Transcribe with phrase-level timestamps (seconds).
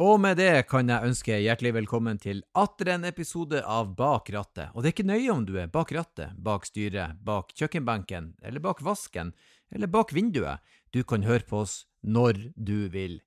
[0.00, 4.70] Og med det kan jeg ønske hjertelig velkommen til atter en episode av Bak rattet.
[4.72, 8.64] Og det er ikke nøye om du er bak rattet, bak styret, bak kjøkkenbenken, eller
[8.64, 9.34] bak vasken,
[9.68, 10.64] eller bak vinduet.
[10.96, 13.18] Du kan høre på oss når du vil.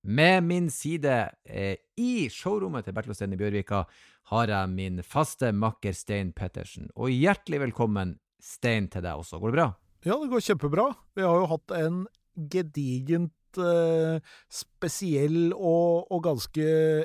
[0.00, 1.12] Med min side
[1.44, 3.84] eh, i showrommet til Bertil i Bjørvika
[4.32, 6.88] har jeg min faste makker Stein Pettersen.
[6.96, 9.42] Og hjertelig velkommen, Stein, til deg også.
[9.44, 9.70] Går det bra?
[10.08, 10.88] Ja, det går kjempebra.
[11.12, 12.06] Vi har jo hatt en
[12.48, 13.36] gedigent
[14.52, 16.64] spesiell og, og ganske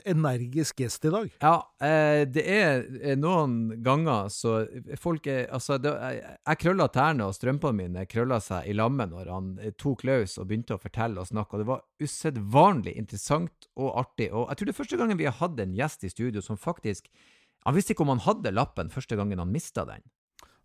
[0.10, 1.30] energisk gjest i dag.
[1.44, 1.54] Ja,
[1.84, 4.62] eh, det er eh, noen ganger så
[5.00, 9.32] folk er Altså, det, jeg, krølla tærne, og strømpene mine krølla seg i lammet når
[9.32, 13.70] han eh, tok løs og begynte å fortelle og snakke, og det var usedvanlig interessant
[13.80, 14.30] og artig.
[14.34, 16.60] Og jeg tror det er første gangen vi har hatt en gjest i studio som
[16.60, 17.10] faktisk
[17.68, 20.00] Han visste ikke om han hadde lappen første gangen han mista den.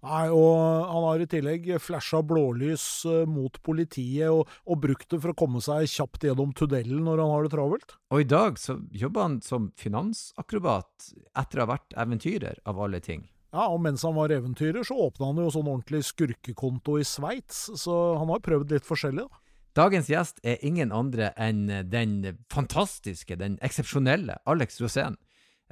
[0.05, 5.21] Nei, og han har i tillegg flasha blålys eh, mot politiet og, og brukt det
[5.23, 7.95] for å komme seg kjapt gjennom tunnelen når han har det travelt.
[8.13, 13.01] Og i dag så jobber han som finansakrobat etter å ha vært eventyrer, av alle
[13.05, 13.25] ting.
[13.55, 17.69] Ja, og mens han var eventyrer, så åpna han jo sånn ordentlig skurkekonto i Sveits,
[17.81, 19.41] så han har prøvd litt forskjellig, da.
[19.75, 25.17] Dagens gjest er ingen andre enn den fantastiske, den eksepsjonelle Alex Rosén.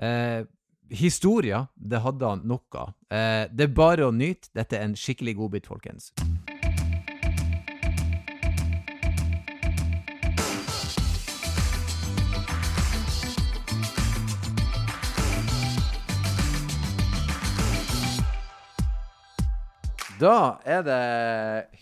[0.02, 0.42] Eh,
[0.92, 2.94] historia, det hadde han nok av.
[3.08, 4.52] Eh, det er bare å nyte.
[4.54, 6.12] Dette er en skikkelig godbit, folkens.
[20.22, 21.00] Da er det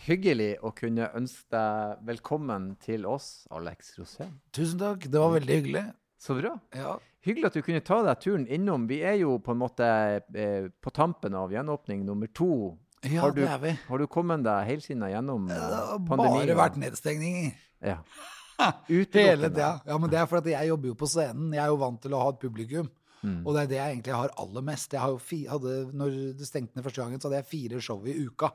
[0.07, 4.33] hyggelig å kunne ønske deg velkommen til oss, Alex Rosén.
[4.55, 5.83] Tusen takk, det var veldig hyggelig.
[6.17, 6.55] Så bra.
[6.73, 6.95] Ja.
[7.25, 8.87] Hyggelig at du kunne ta deg turen innom.
[8.89, 9.87] Vi er jo på en måte
[10.33, 12.77] eh, på tampen av gjenåpning nummer to.
[13.05, 13.73] Ja, har, du, det er vi.
[13.87, 16.43] har du kommet deg helsinna gjennom eh, har pandemien?
[16.43, 17.53] bare vært nedstengninger.
[17.85, 17.99] Ja.
[18.89, 19.69] Hele tida.
[19.85, 21.53] Ja, men det er fordi jeg jobber jo på scenen.
[21.53, 22.89] Jeg er jo vant til å ha et publikum.
[23.21, 23.39] Mm.
[23.45, 24.93] Og det er det jeg egentlig har aller mest.
[24.93, 27.81] Jeg har jo fi, hadde, når det stengte ned første gangen, så hadde jeg fire
[27.85, 28.49] show i uka.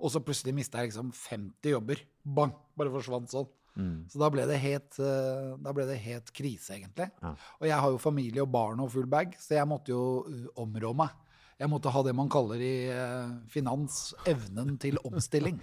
[0.00, 2.00] Og så plutselig mista jeg liksom 50 jobber.
[2.24, 2.54] Bang!
[2.80, 3.48] Bare forsvant sånn.
[3.78, 4.04] Mm.
[4.10, 7.10] Så da ble det helt, eh, da ble det helt krise, egentlig.
[7.22, 7.34] Ja.
[7.60, 10.46] Og jeg har jo familie og barn og full bag, så jeg måtte jo uh,
[10.62, 11.14] områ meg.
[11.60, 15.58] Jeg måtte ha det man kaller i eh, finans evnen til omstilling.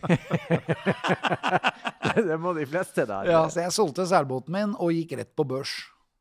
[2.28, 3.32] det må de fleste der.
[3.32, 5.74] Ja, så jeg solgte seilbåten min og gikk rett på børs.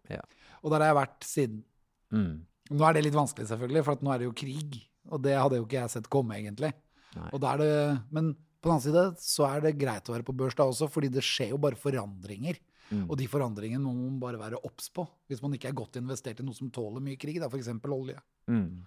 [0.09, 0.23] Ja.
[0.63, 1.61] Og der har jeg vært siden.
[2.09, 2.33] Mm.
[2.73, 4.81] Nå er det litt vanskelig, selvfølgelig, for at nå er det jo krig.
[5.13, 6.73] Og det hadde jo ikke jeg sett komme, egentlig.
[7.31, 7.77] Og da er det,
[8.17, 8.33] men
[8.67, 11.13] på den annen side så er det greit å være på børs da også, fordi
[11.15, 12.59] det skjer jo bare forandringer.
[12.91, 13.07] Mm.
[13.07, 15.07] Og de forandringene må man bare være obs på.
[15.31, 17.71] Hvis man ikke er godt investert i noe som tåler mye krig, da, f.eks.
[17.95, 18.19] olje.
[18.51, 18.87] Mm.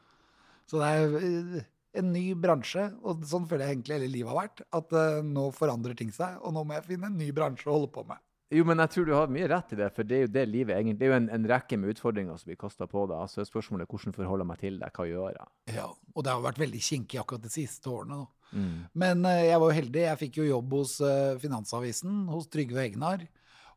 [0.70, 1.68] Så det er eh,
[2.00, 4.66] en ny bransje, og sånn føler jeg egentlig hele livet har vært.
[4.76, 7.78] At uh, nå forandrer ting seg, og nå må jeg finne en ny bransje å
[7.78, 8.20] holde på med.
[8.50, 10.44] Jo, men jeg tror du har mye rett i det, for det er jo det
[10.50, 13.20] livet egentlig Det er jo en, en rekke med utfordringer som blir kasta på deg.
[13.22, 15.52] Altså Spørsmålet er hvordan forholder jeg meg til det, hva gjør jeg?
[15.76, 15.86] Ja,
[16.16, 18.24] og det har vært veldig kinkig akkurat de siste årene.
[18.24, 18.39] nå.
[18.52, 18.88] Mm.
[18.98, 20.06] Men eh, jeg var jo heldig.
[20.06, 23.28] Jeg fikk jo jobb hos eh, Finansavisen, hos Trygve Egnar,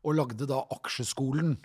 [0.03, 1.57] og lagde da Aksjeskolen.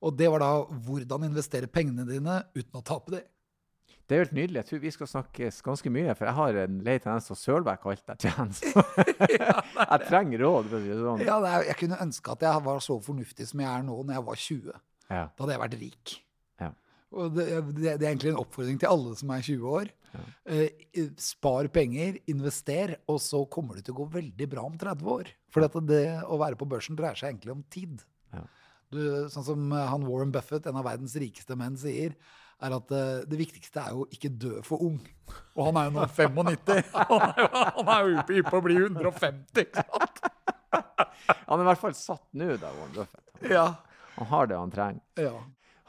[0.00, 0.54] Og det var da
[0.86, 3.28] hvordan investere pengene dine uten å tape dem.
[4.10, 4.58] Det er helt nydelig.
[4.58, 7.38] Jeg tror vi skal snakkes ganske mye, for jeg har en lei tendens til å
[7.38, 8.88] søle vekk alt jeg tjener.
[9.92, 10.72] Jeg trenger råd.
[10.72, 11.22] sånn.
[11.22, 14.16] Ja, er, Jeg kunne ønske at jeg var så fornuftig som jeg er nå når
[14.16, 14.80] jeg var 20.
[15.10, 15.22] Ja.
[15.28, 16.16] Da hadde jeg vært rik.
[16.64, 16.72] Ja.
[17.14, 19.94] Og det, det, det er egentlig en oppfordring til alle som er 20 år.
[20.50, 20.70] Eh,
[21.20, 25.30] spar penger, invester, og så kommer det til å gå veldig bra om 30 år.
[25.52, 28.02] For dette, det å være på børsen dreier seg egentlig om tid.
[28.34, 28.42] Ja.
[28.90, 29.00] Du,
[29.30, 32.16] sånn som eh, han Warren Buffett, en av verdens rikeste menn, sier,
[32.60, 34.98] er at eh, det viktigste er jo ikke dø for ung.
[35.54, 36.90] Og han er jo nå 95.
[36.96, 37.48] Han er jo,
[37.78, 39.62] han er jo hypp på å bli 150.
[39.62, 40.20] ikke sant?
[41.46, 43.48] Han er i hvert fall satt nå, da, Warren Buffett.
[43.50, 43.68] Ja.
[44.18, 45.00] Han har det han trenger.
[45.22, 45.38] ja.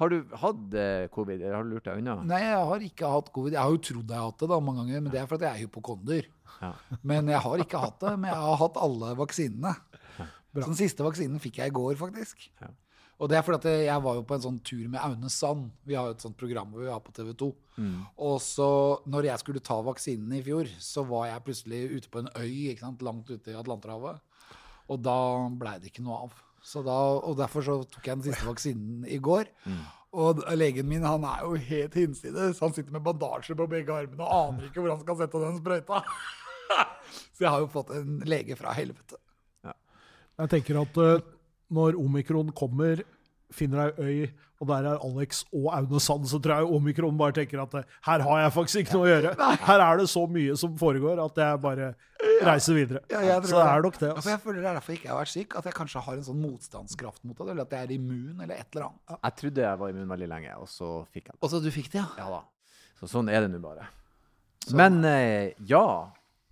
[0.01, 2.15] Har du hatt eh, covid, eller har du lurt deg unna?
[2.25, 3.53] Nei, jeg har ikke hatt covid.
[3.53, 5.45] Jeg har jo trodd jeg har hatt det da, mange ganger, men det er fordi
[5.45, 6.29] jeg er hypokonder.
[6.57, 6.71] Ja.
[7.05, 8.13] Men jeg har ikke hatt det.
[8.17, 9.75] Men jeg har hatt alle vaksinene.
[10.51, 12.49] Så den siste vaksinen fikk jeg i går, faktisk.
[12.59, 12.71] Ja.
[13.21, 15.69] Og det er fordi jeg var jo på en sånn tur med Aune Sand.
[15.85, 17.49] Vi har jo et sånt program hvor vi har på TV 2.
[17.77, 17.99] Mm.
[18.25, 18.69] Og så,
[19.05, 22.71] når jeg skulle ta vaksinen i fjor, så var jeg plutselig ute på en øy
[22.71, 24.17] ikke sant, langt ute i Atlanterhavet.
[24.89, 25.19] Og da
[25.61, 26.33] blei det ikke noe av.
[26.61, 29.49] Så da, og derfor så tok jeg den siste vaksinen i går.
[30.11, 32.59] Og legen min han er jo helt hinsides.
[32.61, 35.59] Han sitter med bandasje på begge armene og aner ikke hvor han skal sette den
[35.61, 36.01] sprøyta.
[37.35, 39.17] Så jeg har jo fått en lege fra helvete.
[40.41, 41.23] Jeg tenker at uh,
[41.71, 43.03] når omikron kommer
[43.55, 44.29] finner ei øy,
[44.61, 47.85] og der er Alex og Aune Sand, så tror jeg omikron bare tenker at eh,
[48.05, 49.31] her har jeg faktisk ikke noe å gjøre.
[49.69, 51.87] Her er det så mye som foregår at jeg bare
[52.45, 53.01] reiser videre.
[53.09, 54.11] Ja, ja, så det er nok det.
[54.11, 54.29] Ja, Altså.
[54.35, 55.55] jeg føler det er derfor jeg ikke har vært syk.
[55.57, 58.53] At jeg kanskje har en sånn motstandskraft mot det, eller at jeg er immun, eller
[58.61, 59.17] et eller annet.
[59.17, 61.41] Jeg trodde jeg var immun veldig lenge, og så fikk jeg det.
[61.41, 62.07] Og så du fikk det, ja?
[62.21, 62.43] Ja da.
[63.01, 63.89] Så sånn er det nå bare.
[64.77, 65.83] Men eh, ja,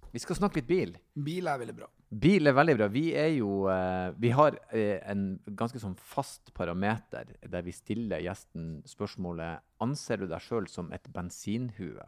[0.10, 0.96] vi skal snakke litt bil.
[1.14, 1.92] Bil er veldig bra.
[2.10, 2.88] Bil er veldig bra.
[2.90, 8.24] Vi er jo eh, Vi har eh, en ganske sånn fast parameter der vi stiller
[8.26, 12.08] gjesten spørsmålet Anser du deg sjøl som et bensinhue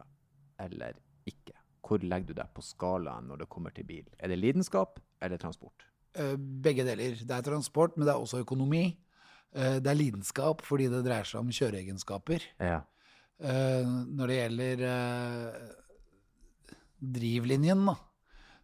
[0.62, 1.54] eller ikke?
[1.86, 4.04] Hvor legger du deg på skalaen når det kommer til bil?
[4.18, 5.86] Er det lidenskap eller transport?
[6.18, 7.14] Eh, Begge deler.
[7.22, 8.84] Det er transport, men det er også økonomi.
[9.52, 12.40] Det er lidenskap fordi det dreier seg om kjøreegenskaper.
[12.56, 12.78] Ja.
[13.36, 14.84] Når det gjelder
[17.18, 17.98] drivlinjen, da,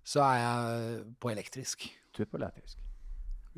[0.09, 1.89] så er jeg på elektrisk.
[2.17, 2.79] Du er på elektrisk.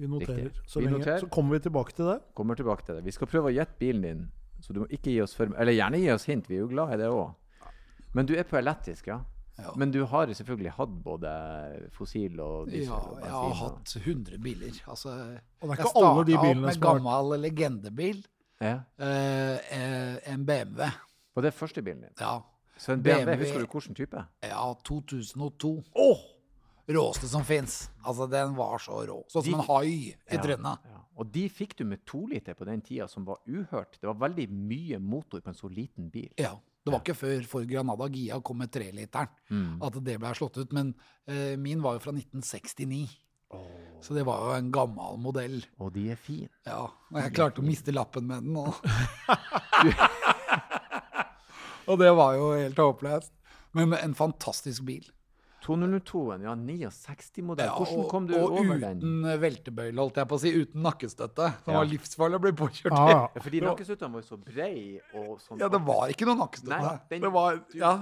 [0.01, 0.51] Vi noterer.
[0.67, 1.21] Så, Vi lenge, noterer.
[1.23, 2.19] så kommer vi tilbake til det.
[2.35, 3.05] Kommer tilbake til det.
[3.05, 4.23] Vi skal prøve å gjette bilen din,
[4.65, 6.71] så du må ikke gi oss for Eller gjerne gi oss hint, vi er jo
[6.73, 7.69] glad i det òg.
[8.17, 9.21] Men du er på elektrisk, ja?
[9.61, 9.75] Ja.
[9.77, 11.31] Men du har selvfølgelig hatt både
[11.93, 14.79] fossil og diesel Ja, og jeg har hatt 100 biler.
[14.89, 15.11] Altså,
[15.61, 18.23] Og det er ikke alle de bilene som har med gammel legendebil.
[18.61, 18.79] Ja.
[18.99, 20.89] eh, eh, en BMW.
[21.37, 22.17] Og det er første bilen din?
[22.21, 22.39] Ja.
[22.81, 24.25] Så en BMW, BMW husker du hvilken type?
[24.43, 25.75] ja, 2002.
[25.95, 26.25] Åh!
[26.89, 27.91] Råeste som fins.
[28.05, 29.25] Altså, den var så rå.
[29.31, 30.79] Sånn som en hai i Ja, trynet.
[30.87, 30.97] ja.
[31.21, 33.99] Og de fikk du med to liter på den tida, som var uhørt.
[34.01, 36.31] Det var veldig mye motor på en så liten bil.
[36.39, 36.57] Ja.
[36.85, 39.83] Det var ikke før for Granada Gia kom med treliteren Mm.
[39.83, 40.73] at det ble slått ut.
[40.73, 40.95] Men
[41.29, 43.09] eh, min var jo fra 1969.
[44.01, 45.63] Så det var jo en gammel modell.
[45.79, 46.49] Og de er fine.
[46.65, 48.57] Ja, og jeg klarte å miste lappen med den.
[48.57, 48.75] Og,
[51.91, 53.33] og det var jo helt håpløst.
[53.77, 55.05] Men en fantastisk bil.
[55.71, 57.71] 202-en, ja, 69-modell.
[57.77, 59.41] Hvordan og, kom du og over uten den?
[59.43, 60.53] veltebøyle, holdt jeg på å si.
[60.65, 61.47] Uten nakkestøtte.
[61.65, 61.79] Det Ja.
[61.79, 63.11] var livsfarlig å bli påkjørt i.
[63.11, 63.21] ja.
[63.35, 65.61] Ja, fordi nakkestøttene var jo så brei og sånn.
[65.61, 66.81] Ja, det var ikke noe nakkestøtte.
[66.83, 67.93] Nei, den- det var, du- ja,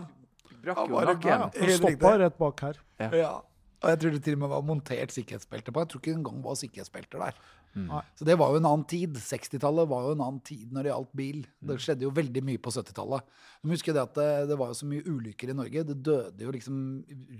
[0.59, 1.29] Brakk Ja, jo nakken.
[1.29, 1.49] ja.
[1.55, 2.75] Den Helt stoppa rett bak her.
[2.99, 3.41] ja.
[3.81, 5.79] Og jeg tror det til og med var montert sikkerhetsbelte på.
[5.85, 7.35] Jeg tror ikke engang det var sikkerhetsbelter der.
[7.75, 7.91] Mm.
[8.19, 9.19] Så det var jo en annen tid.
[9.23, 11.41] 60-tallet var jo en annen tid når det gjaldt bil.
[11.47, 11.69] Mm.
[11.71, 13.35] Det skjedde jo veldig mye på 70-tallet.
[13.59, 15.85] Du må huske det at det, det var jo så mye ulykker i Norge.
[15.89, 16.81] Det døde jo liksom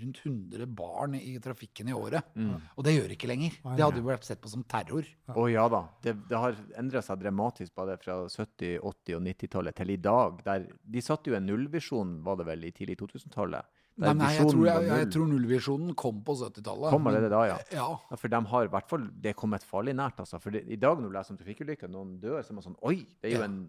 [0.03, 2.29] rundt 100 barn i trafikken i året.
[2.35, 2.55] Mm.
[2.75, 3.57] Og det gjør det ikke lenger.
[3.63, 5.07] Det hadde jo vært sett på som terror.
[5.33, 5.83] Å ja da.
[6.03, 10.41] Det, det har endra seg dramatisk bare fra 70-, 80- og 90-tallet til i dag.
[10.45, 13.78] Der, de satte jo en nullvisjon, var det vel, i tidlig 2000-tallet.
[13.99, 16.91] Nei, nei, jeg tror, jeg, jeg tror nullvisjonen kom på 70-tallet.
[16.93, 17.57] Kommer det da, ja.
[17.75, 17.87] Ja.
[18.09, 20.39] Ja, for de har i hvert fall Det er kommet farlig nært, altså.
[20.39, 22.77] For det, i dag når du leser om trafikkulykker, noen dør, så er man sånn
[22.87, 23.01] Oi!
[23.19, 23.49] Det er jo Ja.
[23.51, 23.59] en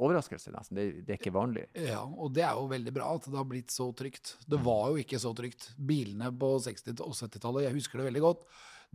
[0.00, 0.76] overraskelse, nesten.
[0.78, 1.66] Det, det er ikke vanlig.
[1.76, 4.36] Ja, og det er jo veldig bra at det har blitt så trygt.
[4.48, 5.70] Det var jo ikke så trygt.
[5.76, 8.46] Bilene på 60- og 70-tallet, jeg husker det veldig godt,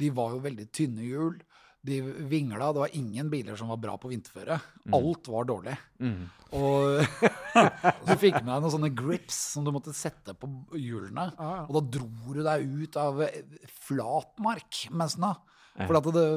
[0.02, 1.38] de var jo veldig tynne hjul.
[1.86, 2.00] De
[2.32, 2.72] vingla.
[2.74, 4.58] Det var ingen biler som var bra på vinterføre.
[4.98, 5.76] Alt var dårlig.
[6.02, 6.24] Mm.
[6.58, 7.02] Og
[8.08, 10.50] du fikk med deg noen sånne grips som du måtte sette på
[10.80, 11.30] hjulene.
[11.38, 11.66] Ah, ja.
[11.68, 13.22] Og da dro du deg ut av
[13.86, 15.34] flatmark med snø.
[15.84, 16.28] For at det,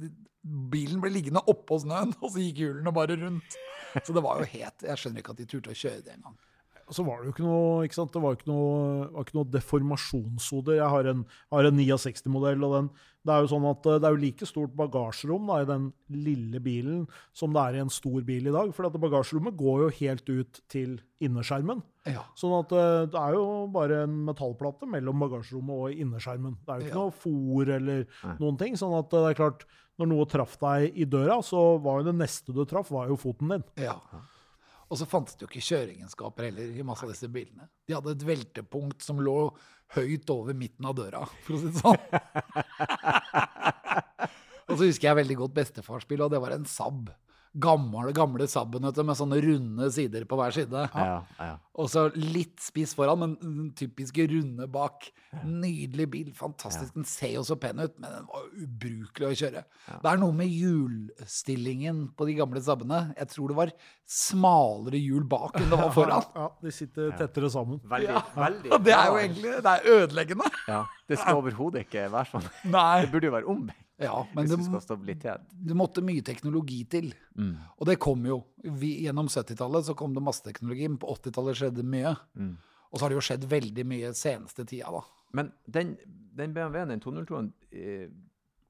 [0.00, 0.12] det,
[0.42, 3.58] bilen ble liggende oppå snøen, og så gikk hjulene bare rundt.
[4.00, 6.38] Så det var jo helt Jeg skjønner ikke at de turte å kjøre det engang.
[6.90, 8.12] Så var det jo ikke noe ikke sant?
[8.12, 10.76] Det var ikke noe, var ikke noe deformasjonshode.
[10.76, 11.24] Jeg har en,
[11.54, 12.88] har en 69-modell, og den,
[13.22, 15.86] det er jo sånn at eh, det er jo like stort bagasjerom da, i den
[16.10, 17.04] lille bilen
[17.36, 18.72] som det er i en stor bil i dag.
[18.76, 21.84] For at bagasjerommet går jo helt ut til innerskjermen.
[22.10, 22.24] Ja.
[22.38, 26.58] Sånn at eh, det er jo bare en metallplate mellom bagasjerommet og innerskjermen.
[26.66, 27.04] Det er jo ikke Ja.
[27.06, 28.36] noe fòr eller Nei.
[28.42, 28.74] noen ting.
[28.80, 29.64] Sånn at eh, det er klart,
[30.00, 33.16] når noe traff deg i døra, så var jo det neste du traff, var jo
[33.20, 33.64] foten din.
[33.84, 33.98] Ja.
[34.92, 37.64] Og så fantes det jo ikke kjøreegenskaper heller i masse av disse bilene.
[37.88, 39.36] De hadde et veltepunkt som lå
[39.96, 41.96] høyt over midten av døra, for å si det sånn.
[44.68, 47.08] og så husker jeg veldig godt bestefarsbil, og det var en Saab.
[47.52, 50.86] Gamle, gamle Saaben med sånne runde sider på hver side.
[50.94, 51.50] Ja, ja.
[51.76, 55.10] Og så litt spiss foran, men den typiske runde bak.
[55.44, 56.30] Nydelig bil.
[56.36, 56.94] Fantastisk.
[56.96, 59.64] Den ser jo så pen ut, men den var ubrukelig å kjøre.
[59.88, 63.02] Det er noe med hjulstillingen på de gamle Saabene.
[63.16, 63.74] Jeg tror det var
[64.08, 66.28] smalere hjul bak enn det var foran.
[66.42, 67.80] Ja, de sitter tettere sammen.
[67.88, 70.48] Veldig, veldig det er jo egentlig det er ødeleggende.
[70.68, 72.48] ja, Det skal overhodet ikke være sånn.
[72.72, 73.02] Nei.
[73.04, 75.46] Det burde jo være omvendt Ja, men hvis det, skal stabilitet.
[75.52, 77.12] det måtte mye teknologi til.
[77.38, 77.54] Mm.
[77.78, 78.40] Og det kom jo.
[78.62, 82.14] Vi, gjennom 70-tallet så kom det masse teknologi, men på 80-tallet skjedde mye.
[82.38, 82.54] Mm.
[82.90, 85.02] Og så har det jo skjedd veldig mye seneste tida, da.
[85.32, 85.94] Men den,
[86.36, 88.10] den BMW-en, den 202-en, eh,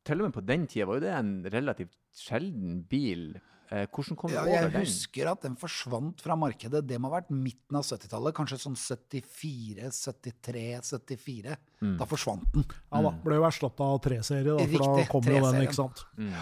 [0.07, 3.33] til og med på den tida var jo det en relativt sjelden bil.
[3.73, 4.83] Eh, hvordan kom du Ja, over jeg den?
[4.85, 6.83] husker at den forsvant fra markedet.
[6.87, 11.55] Det må ha vært midten av 70-tallet, kanskje sånn 74, 73, 74.
[11.81, 11.95] Mm.
[12.01, 12.67] Da forsvant den.
[12.93, 15.63] Ja da, ble jo erstatta av 3-serie, da, for da Riktig, jo den, 3-serien.
[15.71, 16.03] ikke sant.
[16.19, 16.35] Mm.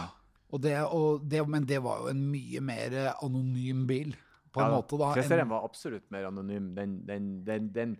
[0.50, 4.16] Og det, og det, men det var jo en mye mer anonym bil,
[4.50, 4.98] på en Ja, måte.
[4.98, 5.12] da.
[5.14, 6.72] 3-serien var absolutt mer anonym.
[6.74, 7.92] Den, den, den, den,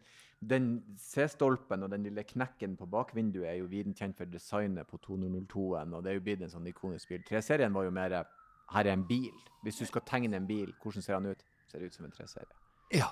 [0.43, 0.67] den
[0.99, 5.95] C-stolpen og den lille knekken på bakvinduet er jo viden kjent for designet på 202-en,
[5.95, 7.23] og det er jo blitt en sånn ikonisk bil.
[7.31, 8.19] 3-serien var jo mer
[8.73, 9.33] her er en bil.
[9.63, 11.43] Hvis du skal tegne en bil, hvordan ser den ut?
[11.71, 12.47] Ser ut som en 3-serie.
[12.93, 13.07] Ja,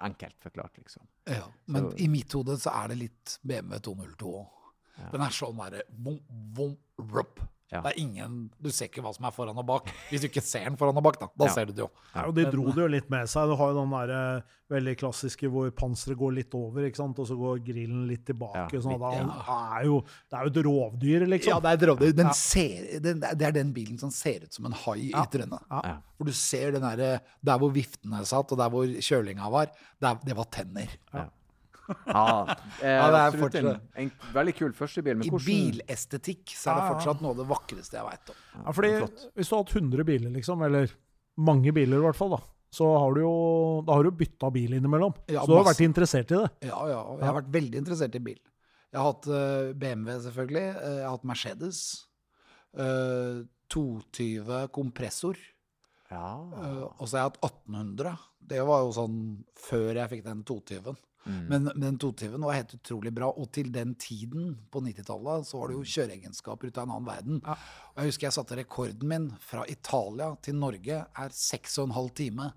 [0.00, 1.02] Enkelt forklart, liksom.
[1.26, 1.42] ja.
[1.66, 4.46] Men Så- i mitt hode så er det litt BMW 202 òg.
[5.12, 6.20] Den er sånn derre vom,
[6.54, 7.40] vom, rup.
[7.72, 7.80] Ja.
[7.80, 9.86] Det er ingen Du ser ikke hva som er foran og bak.
[10.10, 11.28] Hvis du ikke ser den foran og bak, da.
[11.38, 11.52] Da Ja.
[11.54, 11.90] ser du det jo.
[12.14, 13.48] Ja, og De dro det jo litt med seg.
[13.48, 17.18] Du har jo den der eh, veldig klassiske hvor panseret går litt over, ikke sant?
[17.18, 18.68] og så går grillen litt tilbake.
[18.72, 19.10] Ja, sånn, da,
[19.80, 19.98] er jo,
[20.30, 21.50] det er jo et rovdyr, liksom.
[21.52, 22.14] Ja, det er et rovdyr.
[22.22, 25.24] Den ser, den, det er den bilen som ser ut som en hai Ja.
[25.24, 25.60] i trynet.
[26.16, 30.14] For du ser den der, Der hvor viftene satt, og der hvor kjølinga var, der,
[30.24, 30.88] det var tenner.
[31.12, 31.26] Ja,
[31.92, 35.16] eh, Ja, det er absolutt en, fortsatt- en veldig kul førstebil.
[35.18, 36.94] Men I hvordan bilestetikk så er det Ja, ja.
[36.94, 38.40] fortsatt noe av det vakreste jeg veit om.
[38.64, 38.92] Ja, fordi.
[39.36, 40.90] Hvis du har hatt 100 biler, liksom, eller
[41.36, 42.40] mange biler i hvert fall, da,
[42.72, 43.34] så har du jo
[43.86, 45.12] da har du bytta bil innimellom.
[45.28, 45.76] Ja, så du har masse.
[45.76, 46.50] vært interessert i det.
[46.70, 47.02] Ja, ja.
[47.18, 48.38] Jeg har vært veldig interessert i bil.
[48.92, 50.66] Jeg har hatt eh, BMW, selvfølgelig.
[50.76, 51.82] eh, jeg har hatt Mercedes.
[52.72, 55.36] Uh, 220 kompressor.
[56.12, 56.34] Ja.
[56.52, 58.12] Uh, og så har jeg hatt 1800.
[58.52, 59.16] Det var jo sånn
[59.58, 61.00] før jeg fikk den 220-en.
[61.22, 61.42] Mm.
[61.46, 63.30] Men, men den 220-en var helt utrolig bra.
[63.30, 67.08] Og til den tiden, på 90-tallet, så var det jo kjøreegenskaper ut av en annen
[67.08, 67.40] verden.
[67.46, 67.56] Ja.
[67.92, 72.52] Og jeg husker jeg satte rekorden min fra Italia til Norge er 6,5 time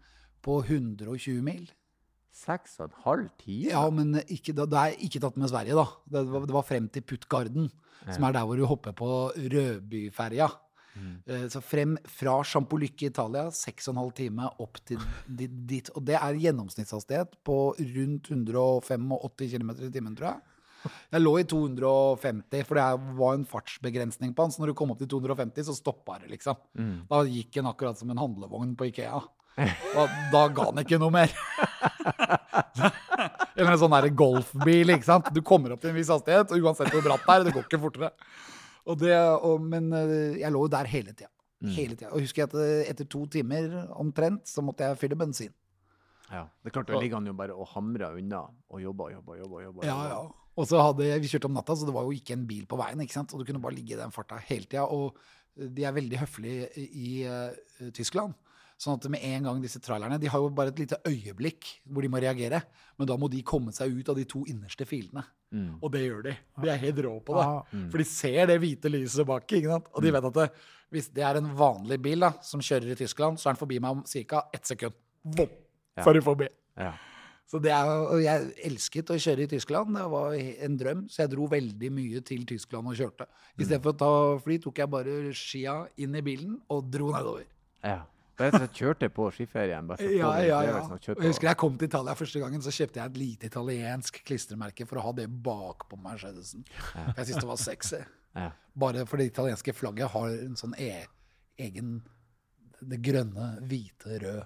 [0.46, 1.66] på 120 mil.
[2.36, 3.70] Seks og en halv time?
[3.72, 5.86] Ja, men ikke, det er ikke tatt med Sverige, da.
[6.12, 7.70] Det var, det var frem til Puttgarden,
[8.10, 10.50] som er der hvor du hopper på Rødbyferja.
[11.28, 14.98] Eh, Så frem fra Champolycke i Italia, 6,5 time opp til
[15.28, 15.90] di- dit.
[15.96, 20.42] Og det er gjennomsnittshastighet på rundt 185 km i timen, tror jeg.
[21.12, 22.84] Jeg lå i 250, for det
[23.18, 24.52] var en fartsbegrensning på han.
[24.54, 26.56] Så når du kom opp til 250, så stoppa det, liksom.
[27.10, 29.20] Da gikk den akkurat som en handlevogn på Ikea.
[29.58, 31.32] Da, da ga den ikke noe mer.
[33.56, 35.30] Eller en sånn der golfbil, ikke sant.
[35.34, 37.66] Du kommer opp til en viss hastighet, og uansett hvor bratt det er, det går
[37.70, 38.12] ikke fortere.
[38.86, 41.32] Og det, og, men eh, jeg lå jo der hele tida.
[41.76, 42.12] Hele tida.
[42.14, 45.54] Og husker jeg at eh, etter to timer omtrent, så måtte jeg fylle bensin.
[46.30, 46.46] Ja.
[46.62, 49.40] Det er klart, da ligger han jo bare og hamrer unna og jobber og jobber.
[49.42, 50.20] jobber, jobber, Ja, ja.
[50.56, 52.78] Og så hadde vi kjørt om natta, så det var jo ikke en bil på
[52.80, 53.02] veien.
[53.04, 53.34] ikke sant?
[53.34, 54.86] Og du kunne bare ligge i den farta hele tida.
[54.88, 55.18] Og
[55.56, 58.34] de er veldig høflige i, uh, Tyskland.
[58.76, 62.04] Sånn at med en gang disse trailerne De har jo bare et lite øyeblikk hvor
[62.04, 62.60] de må reagere.
[63.00, 65.24] Men da må de komme seg ut av de to innerste filene.
[65.56, 65.78] Mm.
[65.80, 66.34] Og det gjør de.
[66.60, 67.46] De er helt rå på det.
[67.48, 67.84] Ja.
[67.94, 69.48] For de ser det hvite lyset bak.
[69.48, 69.88] ikke sant?
[69.96, 70.48] Og de vet at det,
[70.92, 73.80] hvis det er en vanlig bil da, som kjører i Tyskland, så er den forbi
[73.84, 74.46] meg om ca.
[74.56, 74.98] ett sekund.
[75.24, 75.54] Vom,
[75.96, 76.50] så er de forbi.
[76.80, 76.92] Ja.
[77.46, 79.94] Så det er, og jeg elsket å kjøre i Tyskland.
[79.96, 81.06] Det var en drøm.
[81.14, 83.30] Så jeg dro veldig mye til Tyskland og kjørte.
[83.56, 84.12] I stedet for å ta
[84.44, 87.48] fly, tok jeg bare skia inn i bilen og dro nedover.
[87.86, 88.02] ja.
[88.40, 89.88] Og kjørte på skiferien.
[89.88, 90.80] Bare for Ja, ja, ja.
[91.08, 94.88] Jeg husker jeg kom til Italia første gangen, så kjøpte jeg et lite italiensk klistremerke
[94.90, 96.66] for å ha det bak på Mercedesen.
[96.96, 97.14] Ja.
[97.18, 98.02] jeg syntes det var sexy.
[98.36, 98.50] Ja.
[98.76, 101.06] Bare for det italienske flagget har en sånn e
[101.58, 102.02] egen
[102.86, 104.44] Det grønne, hvite, rød.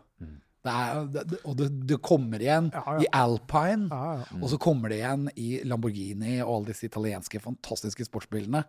[0.60, 3.00] Det er, det, det- og det, det kommer igjen Ja, ja.
[3.02, 3.88] i Alpine.
[3.90, 4.38] Ja, ja.
[4.44, 8.62] Og så kommer det igjen i Lamborghini og alle disse italienske fantastiske sportsbilene.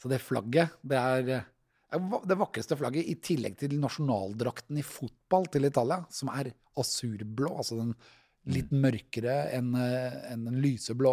[0.00, 1.44] Så det flagget, det er
[1.92, 7.78] det vakreste flagget, i tillegg til nasjonaldrakten i fotball til Italia, som er asurblå, altså
[7.80, 7.92] den
[8.50, 11.12] litt mørkere enn en den lyseblå.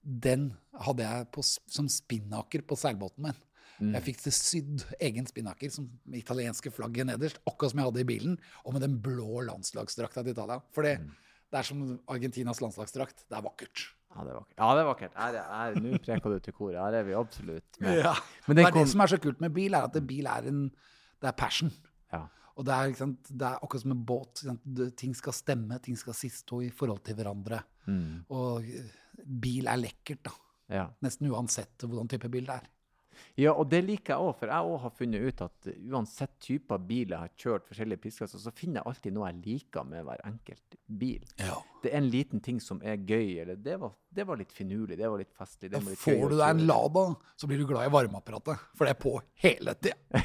[0.00, 0.50] Den
[0.84, 3.40] hadde jeg på, som spinnaker på seilbåten min.
[3.80, 8.10] Jeg fikk det sydd egen spinnaker som italienske flagget nederst, akkurat som jeg hadde i
[8.10, 8.34] bilen,
[8.66, 10.60] og med den blå landslagsdrakta til Italia.
[10.76, 10.98] For det,
[11.48, 11.80] det er som
[12.12, 13.24] Argentinas landslagsdrakt.
[13.24, 13.86] Det er vakkert.
[14.10, 14.56] Ja, det er vakkert.
[14.58, 15.14] Ja, det er vakkert.
[15.16, 16.78] Er- Nå preker du til koret.
[16.82, 17.98] Her er vi absolutt med.
[18.02, 18.14] Ja.
[18.48, 20.70] Men det kom det som er så kult med bil, er at bil er en
[21.20, 21.70] Det er passion.
[22.12, 22.26] ja.
[22.56, 22.90] Og det er,
[23.30, 24.42] det er akkurat som en båt.
[24.96, 27.62] Ting skal stemme, ting skal stå i forhold til hverandre.
[27.86, 28.24] Mm.
[28.28, 28.90] Og eh,
[29.24, 30.30] bil er lekkert, da.
[30.68, 30.86] ja.
[31.02, 32.66] Nesten uansett hvordan type bil det er.
[33.40, 36.82] Ja, og det liker jeg òg, for jeg òg har funnet ut at uansett typer
[36.90, 40.22] bil jeg har kjørt, forskjellige prisklasser, så finner jeg alltid noe jeg liker med hver
[40.28, 41.24] enkelt bil.
[41.82, 44.98] Det er en liten ting som er gøy, eller det var, det var litt finurlig,
[45.00, 45.70] det var litt festlig.
[45.72, 46.66] Det var litt får gøy, du deg en.
[46.70, 47.06] Lada,
[47.40, 48.68] så blir du glad i varmeapparatet.
[48.76, 50.24] For det er på hele tida.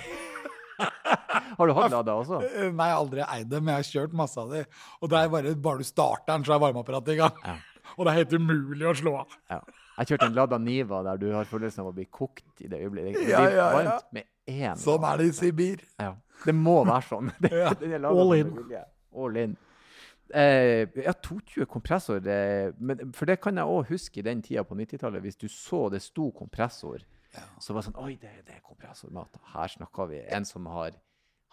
[1.55, 2.41] Har du hatt Lada også?
[2.41, 4.65] Nei, jeg har aldri eid det, men jeg har kjørt masse av det.
[4.99, 7.37] Og det er bare, bare du starter den, så er varmeapparatet i gang.
[7.45, 7.55] Ja.
[7.95, 9.35] Og det er helt umulig å slå av.
[9.53, 9.61] Ja.
[9.95, 12.81] Jeg kjørte en Lada Niva der du har følelsen av å bli kokt i det
[12.83, 13.21] øyeblikket.
[13.21, 13.67] Det blir ja, ja.
[13.77, 14.79] varmt med én.
[14.79, 15.85] Sånn er det i Sibir.
[16.01, 16.11] Ja.
[16.43, 17.31] Det må være sånn.
[17.45, 17.71] Det, Ja.
[17.79, 18.51] den er laget All in.
[19.15, 19.55] All in.
[20.33, 24.63] Eh, ja, 220 kompressor, det, men, for det kan jeg òg huske i den tida
[24.65, 27.03] på 90-tallet, hvis du så det sto kompressor
[27.61, 29.37] Så var det sånn Oi, det, det er kompressormat.
[29.53, 30.95] Her snakker vi en som har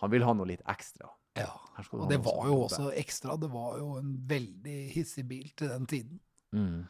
[0.00, 1.10] Han vil ha noe litt ekstra.
[1.38, 1.50] Ja.
[1.92, 3.36] Og det var jo også ekstra.
[3.40, 6.18] Det var jo en veldig hissig bil til den tiden.
[6.56, 6.82] mm.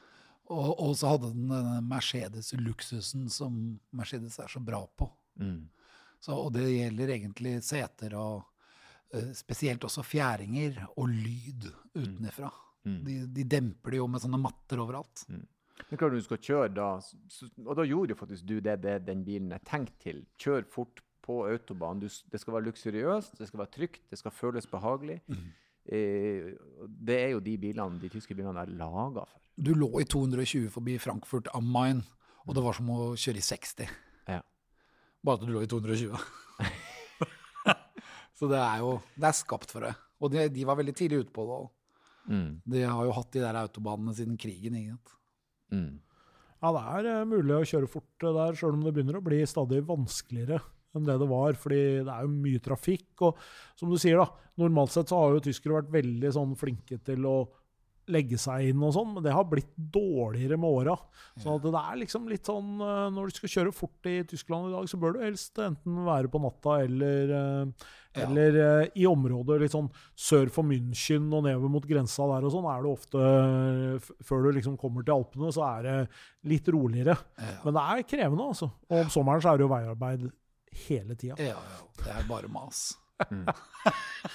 [0.51, 3.61] Og, og så hadde den denne Mercedes-luksusen som
[3.95, 5.07] Mercedes er så bra på.
[5.41, 5.69] Mm.
[6.23, 8.43] Så, og det gjelder egentlig seter og
[9.15, 12.51] eh, spesielt også fjæringer og lyd utenfra.
[12.85, 12.99] Mm.
[13.07, 15.25] De, de demper det jo med sånne matter overalt.
[15.89, 18.77] Men klart når du skal kjøre da, så, og da gjorde jo faktisk du det,
[18.85, 20.23] det den bilen er tenkt til.
[20.43, 22.03] Kjør fort på autobahn.
[22.03, 25.21] Du, det skal være luksuriøst, det skal være trygt, det skal føles behagelig.
[25.31, 25.43] Eh, og
[25.87, 29.39] det er jo de bilene, de tyske bilene er laga for.
[29.57, 32.01] Du lå i 220 forbi Frankfurt am Main,
[32.47, 33.91] og det var som å kjøre i 60.
[34.31, 34.41] Ja.
[35.23, 36.15] Bare at du lå i 220.
[38.39, 39.93] Så det er jo Det er skapt for det.
[40.23, 41.59] Og de, de var veldig tidlig ute på det.
[42.33, 42.49] Mm.
[42.73, 44.79] De har jo hatt de der autobanene siden krigen.
[44.79, 45.15] Ikke sant?
[45.75, 45.93] Mm.
[46.63, 49.25] Ja, det er eh, mulig å kjøre fort eh, der, sjøl om det begynner å
[49.25, 50.61] bli stadig vanskeligere
[50.97, 51.53] enn det det var.
[51.59, 53.09] fordi det er jo mye trafikk.
[53.29, 53.37] Og
[53.79, 54.29] som du sier, da,
[54.63, 57.37] normalt sett så har jo tyskere vært veldig sånn flinke til å
[58.11, 60.97] legge seg inn og sånn, men det har blitt dårligere med åra.
[61.39, 64.73] Så det er liksom litt sånn eh, Når du skal kjøre fort i Tyskland i
[64.75, 67.31] dag, så bør du helst enten være på natta eller
[68.19, 68.65] eller Ja.
[68.83, 69.87] eh, i områder litt sånn
[70.19, 74.43] sør for München og nedover mot grensa der og sånn, er det ofte eh, Før
[74.49, 75.97] du liksom kommer til Alpene, så er det
[76.51, 77.15] litt roligere.
[77.39, 77.55] Ja.
[77.65, 78.69] Men det er krevende, altså.
[78.91, 80.27] Og om sommeren så er det jo veiarbeid
[80.89, 81.37] hele tida.
[81.39, 81.81] Ja, ja.
[82.03, 82.93] Det er bare mas.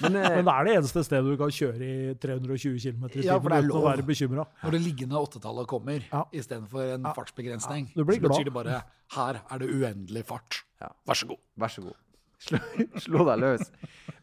[0.01, 3.09] Men, eh, Men det er det eneste stedet du kan kjøre i 320 km i
[3.17, 4.45] tiden Ja, for det er uten å være bekymra.
[4.63, 6.21] Når det liggende åttetallet kommer Ja.
[6.31, 8.81] istedenfor en fartsbegrensning, Ja, du blir så betyr det bare
[9.17, 10.61] her er det uendelig fart.
[10.81, 10.91] Ja.
[11.07, 11.41] Vær så god.
[11.57, 11.97] vær så god.
[12.39, 12.59] Slå,
[13.07, 13.71] slå deg løs.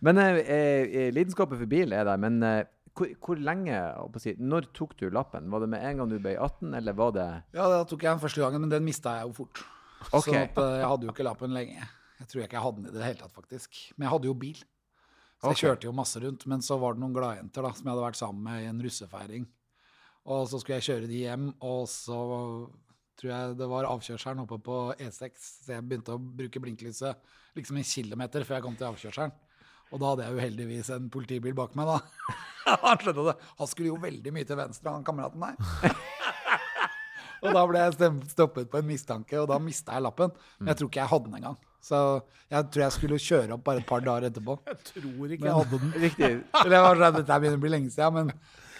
[0.01, 2.21] Men eh, eh, lidenskapet for bil er der.
[2.21, 2.63] Men eh,
[2.95, 3.75] hvor, hvor lenge
[4.23, 5.51] si, Når tok du lappen?
[5.51, 8.13] Var det med en gang du ble 18, eller var det Ja, da tok jeg
[8.13, 9.65] den første gangen, men den mista jeg jo fort.
[10.13, 10.21] Okay.
[10.21, 11.89] Så at, eh, jeg hadde jo ikke lappen lenge.
[12.21, 13.81] Jeg tror ikke jeg hadde den i det hele tatt, faktisk.
[13.97, 14.63] Men jeg hadde jo bil.
[15.43, 16.47] Så jeg kjørte jo masse rundt.
[16.51, 19.47] Men så var det noen gladjenter som jeg hadde vært sammen med i en russefeiring.
[20.25, 22.19] Og så skulle jeg kjøre de hjem, og så
[23.21, 25.49] tror jeg det var avkjørselen oppe på E6.
[25.67, 29.35] Så jeg begynte å bruke blinklyset liksom en kilometer før jeg kom til avkjørselen.
[29.93, 32.33] Og da hadde jeg jo heldigvis en politibil bak meg, da.
[32.87, 33.37] Han skjønte det.
[33.61, 35.93] Han skulle jo veldig mye til venstre, han kameraten der.
[37.45, 40.33] Og da ble jeg stoppet på en mistanke, og da mista jeg lappen.
[40.57, 41.59] Men jeg tror ikke jeg hadde den engang.
[41.85, 41.99] Så
[42.49, 44.57] jeg tror jeg skulle kjøre opp bare et par dager etterpå.
[44.71, 45.91] Jeg tror ikke jeg hadde den.
[46.05, 46.31] Riktig.
[46.63, 48.31] Eller jeg var sånn, Dette begynner å bli lenge siden, men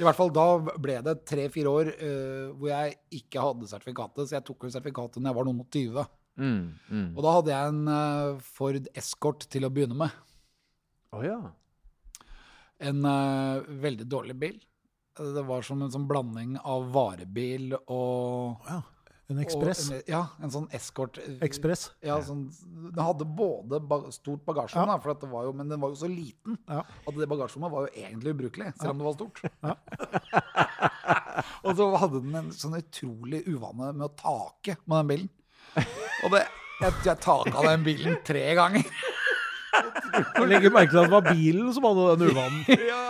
[0.01, 0.47] i hvert fall da
[0.81, 4.31] ble det tre-fire år uh, hvor jeg ikke hadde sertifikatet.
[4.31, 6.07] Så jeg tok jo sertifikatet når jeg var noen og tyve.
[6.41, 7.11] Mm, mm.
[7.13, 10.17] Og da hadde jeg en uh, Ford Escort til å begynne med.
[11.15, 11.39] Oh, ja.
[12.89, 14.57] En uh, veldig dårlig bil.
[15.15, 18.81] Det var som en sånn blanding av varebil og Ja,
[19.33, 19.87] en Ekspress.
[20.11, 21.17] ja, en sånn Escort.
[21.45, 21.87] Ekspress.
[22.05, 22.43] Ja, sånn,
[22.91, 24.99] den hadde både ba stort bagasjerom, ja.
[25.01, 26.81] for at det var jo, men den var jo så liten Ja.
[26.85, 29.39] at det bagasjerommet var jo egentlig ubrukelig, selv om det var stort.
[31.65, 35.29] og så hadde den en sånn utrolig uvane med å take med den bilen.
[36.25, 36.43] Og det,
[36.83, 38.85] jeg, jeg taka den bilen tre ganger.
[40.45, 42.61] Legger merke til at det var bilen som hadde den uvanen.
[42.93, 43.05] Ja,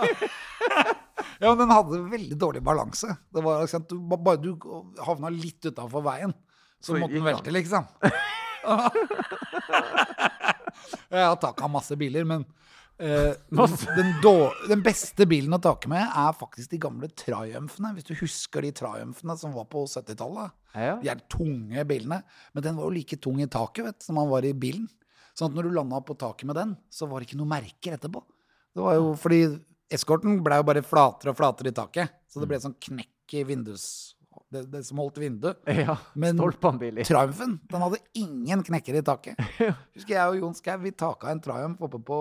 [1.41, 3.09] men den hadde veldig dårlig balanse.
[3.33, 4.51] Det var sant, du, Bare du
[5.03, 6.33] havna litt utafor veien,
[6.79, 7.87] så, Så måtte den velte, liksom.
[11.09, 12.43] jeg har taka masse biler, men
[12.99, 17.93] eh, den, då- den beste bilen å take med er faktisk de gamle Triumphene.
[17.95, 20.53] Hvis du husker de Triumphene som var på 70-tallet.
[20.75, 20.97] Ja.
[21.01, 22.21] De er tunge bilene.
[22.53, 24.87] Men den var jo like tung i taket vet, som han var i bilen.
[25.35, 27.97] Sånn at når du landa på taket med den, så var det ikke noe merker
[27.97, 28.21] etterpå.
[28.75, 29.41] Det var jo fordi
[29.93, 32.19] eskorten ble jo bare flatere og flatere i taket.
[32.31, 33.87] Så det ble sånn knekk i vindus...
[34.51, 35.61] Det, det som holdt vinduet.
[35.87, 35.95] ja.
[36.13, 36.37] Men.
[37.07, 39.39] Triumphen, den hadde ingen knekker i taket.
[39.95, 42.19] Husker jeg og Jon Skau, vi taka en Triumph oppe på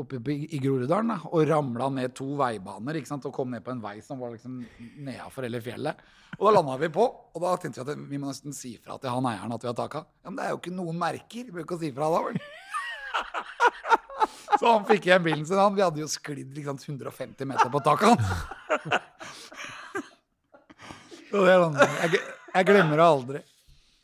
[0.00, 3.74] oppe på, i Groruddalen og ramla ned to veibaner ikke sant, og kom ned på
[3.74, 4.60] en vei som var liksom
[5.02, 6.00] nedafor hele fjellet.
[6.38, 8.96] Og da landa vi på, og da tenkte vi at vi må nesten si fra
[9.02, 10.04] til han eieren at vi har taka.
[10.22, 12.40] Ja, men det er jo ikke noen merker, vi bør ikke si fra da, vel.
[14.58, 15.58] Så han fikk igjen bilen sin.
[15.60, 18.18] Han, vi hadde jo sklidd liksom 150 meter på taket
[21.30, 22.20] er sånn, jeg,
[22.54, 23.42] jeg glemmer det aldri.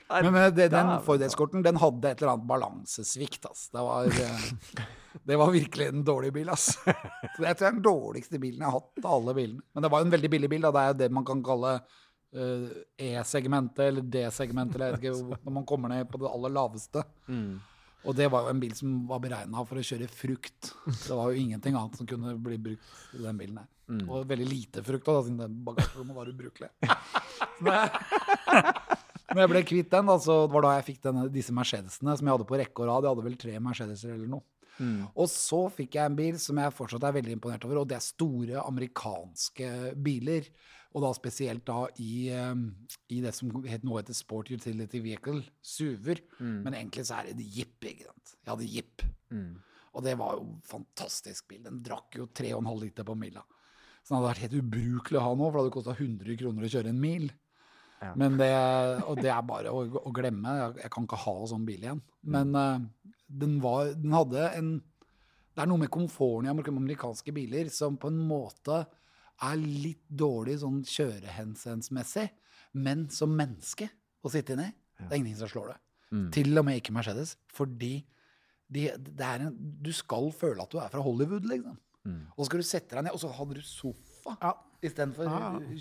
[0.07, 3.49] Men det, den Ford Escorten den hadde et eller annet balansesvikt.
[3.51, 3.67] Ass.
[3.75, 4.83] Det, var, eh,
[5.27, 6.51] det var virkelig en dårlig bil.
[6.55, 6.77] Ass.
[6.79, 9.65] Så det er den dårligste bilen jeg har hatt av alle bilene.
[9.75, 10.67] Men det var jo en veldig billig bil.
[10.69, 10.75] Da.
[10.77, 12.69] Det er det man kan kalle eh,
[13.09, 14.79] E-segmentet eller D-segmentet.
[14.79, 17.03] eller jeg vet ikke, Når man kommer ned på det aller laveste.
[17.27, 17.57] Mm.
[18.07, 20.73] Og det var jo en bil som var beregna for å kjøre frukt.
[20.87, 23.69] Det var jo ingenting annet som kunne bli brukt i den bilen her.
[24.11, 26.71] Og veldig lite frukt, da, siden den bagasjerommet var ubrukelig.
[27.66, 27.90] Men-
[29.35, 32.29] Når jeg ble kvitt den, da, så var da jeg fikk denne, disse Mercedesene som
[32.29, 33.05] jeg hadde på rekke og rad.
[33.09, 34.45] Jeg hadde vel tre Mercedeser eller noe.
[35.16, 37.97] Og så fikk jeg en bil som jeg fortsatt er veldig imponert over, og det
[37.99, 39.71] er store amerikanske
[40.05, 40.47] biler.
[40.96, 42.54] Og da spesielt da i, eh,
[43.12, 46.22] i det som het, nå heter Sport Utility Vehicle, SUV-er.
[46.64, 48.32] Men egentlig så er det Jeep, ikke sant.
[48.40, 49.04] Jeg hadde Jeep.
[49.96, 51.62] Og det var jo fantastisk bil.
[51.64, 53.44] Den drakk jo 3,5 liter på mila.
[54.02, 56.66] Så den hadde vært helt ubrukelig å ha nå, for det hadde kosta 100 kroner
[56.66, 57.30] å kjøre en mil.
[58.14, 58.50] Men det,
[59.09, 60.52] og det er bare å, å glemme.
[60.61, 62.02] Jeg, jeg kan ikke ha sånn bil igjen.
[62.28, 62.85] Men eh,
[63.26, 64.68] den, var, den hadde en
[65.56, 68.82] Det er noe med komforten i amerikanske biler som på en måte
[69.42, 72.29] er litt dårlig sånn kjørehenseensmessig,
[72.81, 73.88] men som menneske
[74.25, 74.68] å sitte inni,
[74.99, 75.79] det er ingenting som slår det.
[76.33, 77.35] Til og med ikke Mercedes.
[77.53, 77.99] Fordi
[78.72, 81.77] de, det er en, du skal føle at du er fra Hollywood, liksom.
[82.07, 84.53] Og så skal du sette deg ned, og så hadde du sofa Ja.
[84.87, 85.27] istedenfor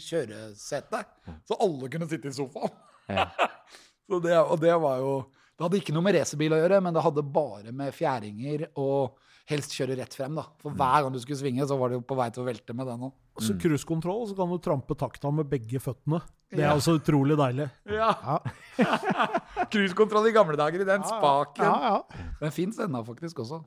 [0.02, 1.04] kjøresete.
[1.46, 2.74] Så alle kunne sitte i sofaen.
[3.10, 3.28] Ja.
[4.10, 5.14] Så det, og det var jo
[5.56, 9.16] Det hadde ikke noe med racerbil å gjøre, men det hadde bare med fjæringer og
[9.48, 10.36] helst kjøre rett frem.
[10.36, 10.44] da.
[10.60, 12.88] For hver gang du skulle svinge, så var du på vei til å velte med
[12.90, 13.14] den òg.
[13.40, 16.22] Så cruisekontroll, så kan du trampe takta med begge føttene.
[16.52, 16.74] Det er Ja.
[16.76, 17.70] altså utrolig deilig.
[17.88, 18.10] Ja.
[18.26, 18.40] Ja,
[19.72, 21.64] Cruisekontroll i gamle dager, i den spaken.
[21.64, 22.28] ja, ja.
[22.42, 23.62] Den fins ennå faktisk også.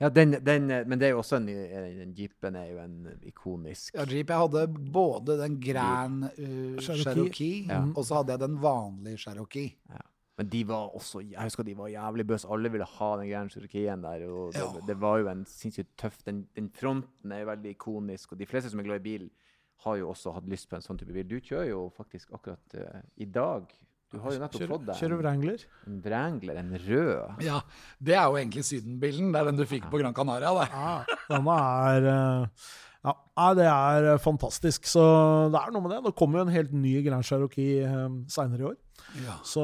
[0.00, 2.94] Ja, den, den, men det er jo også en, den jeepen er jo en
[3.28, 4.30] ikonisk Ja, Jeep.
[4.32, 4.62] Jeg hadde
[4.94, 7.04] både den Grand uh, Cherokee.
[7.04, 7.82] Cherokee, Ja.
[7.94, 9.74] og så hadde jeg den vanlige Cherokee.
[10.38, 12.44] Men de var også Jeg husker de var jævlig bøs.
[12.50, 14.24] Alle ville ha den Grand Cherokeen der.
[14.28, 14.80] Og det, Ja.
[14.88, 18.46] det var jo en sinnssykt tøff den, den fronten er jo veldig ikonisk, og de
[18.46, 19.30] fleste som er glad i bil,
[19.84, 21.26] har jo også hatt lyst på en sånn type bil.
[21.28, 23.66] Du kjører jo faktisk akkurat uh, i dag
[24.14, 25.64] Du har jo nettopp Kjører, fått deg kjører en, Wrangler.
[25.86, 27.42] en Wrangler, en rød.
[27.42, 27.60] Ja,
[28.00, 29.32] Det er jo egentlig Sydenbilen.
[29.34, 30.50] Det er den du fikk på Gran Canaria.
[30.54, 30.68] Det.
[30.70, 32.48] Ja, denne er Uh
[33.04, 34.86] ja, det er eh, fantastisk.
[34.88, 35.02] Så
[35.52, 35.98] det er noe med det.
[36.06, 37.84] Det kommer jo en helt ny Grand Cherokee
[38.32, 38.78] seinere i år.
[39.22, 39.36] Ja.
[39.46, 39.62] Så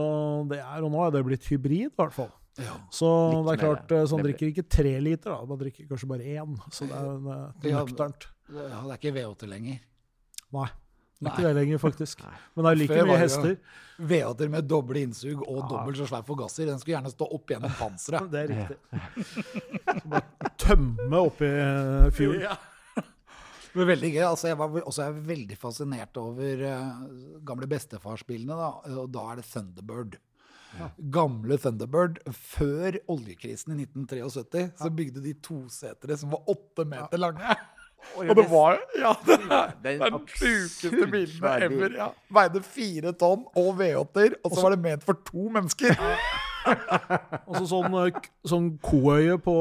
[0.50, 2.30] det er, og nå er det blitt hybrid, i hvert fall.
[2.60, 2.76] Ja.
[2.92, 3.08] Så
[3.46, 5.44] det er klart, eh, så han drikker ikke tre liter, da.
[5.48, 6.58] Man drikker kanskje bare én.
[6.74, 8.28] Så det er Ja, nøkternt.
[8.50, 9.80] Ja, det er ikke V8 lenger.
[10.52, 10.68] Nei.
[11.20, 11.30] Nei.
[11.34, 12.22] ikke det lenger, faktisk.
[12.26, 12.36] Nei.
[12.56, 13.56] Men det er like mye hester.
[14.00, 16.66] V8-er med doble innsug og dobbelt så svær forgasser.
[16.70, 18.28] Den skulle gjerne stå opp gjennom panseret.
[18.32, 18.78] Det er riktig.
[20.00, 22.46] Så bare tømme oppi eh, fjorden.
[22.48, 22.56] Ja.
[23.74, 24.24] Men veldig gøy.
[24.26, 27.04] altså Jeg var også jeg veldig fascinert over uh,
[27.46, 28.56] gamle bestefarsbilene.
[28.58, 28.98] Da.
[28.98, 30.18] Og da er det Thunderbird.
[31.12, 32.20] Gamle Thunderbird.
[32.34, 37.58] Før oljekrisen i 1973 så bygde de tosetere som var åtte meter lange.
[38.16, 41.82] Og det var ja, det er, er den sjukeste absurd bilene svær bil.
[41.82, 41.96] ever.
[41.98, 42.06] Ja.
[42.32, 46.00] Veide fire tonn og V8-er, og så var det ment for to mennesker.
[47.50, 49.54] Og sånn, eh, sånn koøye på,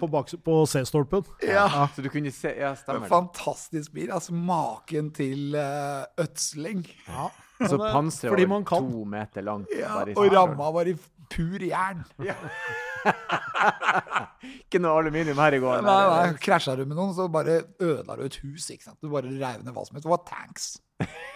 [0.00, 0.08] på,
[0.46, 1.24] på C-stolpen.
[1.46, 1.88] Ja.
[1.94, 3.12] Så du kunne se Ja, stemmer det.
[3.12, 4.12] Fantastisk bil.
[4.14, 6.84] altså Maken til uh, ødsling.
[7.08, 7.30] Ja.
[7.62, 8.90] Så eh, panseret var man kan.
[8.90, 9.68] to meter langt.
[9.78, 10.96] Ja, og ramma var i
[11.30, 12.02] pur jern.
[14.64, 15.84] Ikke noe aluminium her i går.
[15.84, 18.68] Nei, nei, Krasja du med noen, så bare ødela du et hus.
[18.70, 18.98] ikke sant?
[19.02, 20.06] Du bare reiv ned hva som helst.
[20.06, 20.74] Det var tanks.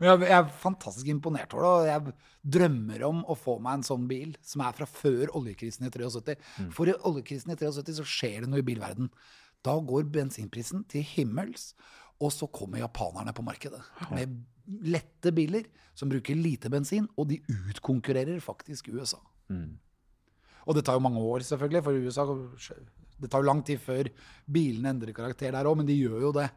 [0.00, 3.84] Men jeg, er fantastisk imponert over det, og jeg drømmer om å få meg en
[3.84, 6.38] sånn bil som er fra før oljekrisen i 73.
[6.72, 9.10] For i oljekrisen i 73 så skjer det noe i bilverden.
[9.66, 11.74] Da går bensinprisen til himmels,
[12.20, 13.80] og så kommer japanerne på markedet
[14.12, 14.40] med
[14.88, 19.20] lette biler som bruker lite bensin, og de utkonkurrerer faktisk USA.
[20.64, 22.24] Og det tar jo mange år, selvfølgelig, for USA
[23.20, 24.08] Det tar jo lang tid før
[24.50, 26.48] bilene endrer karakter der òg, men de gjør jo det.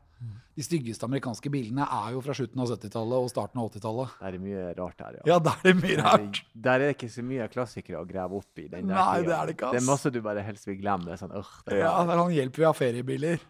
[0.54, 4.12] De styggeste amerikanske bilene er jo fra slutten av 70-tallet og starten av 80-tallet.
[4.20, 5.24] Det er mye rart her, ja.
[5.32, 6.40] Ja, der, er det mye rart.
[6.54, 8.68] der er det ikke så mye klassikere å grave opp i.
[8.70, 9.28] Den der Nei, tiden.
[9.32, 9.74] det er det ikke, ass.
[9.74, 11.08] Det er masse du bare helst vil glemme.
[11.10, 13.44] Det er sånn, øh, det Ja, der er Han hjelper jo av feriebiler.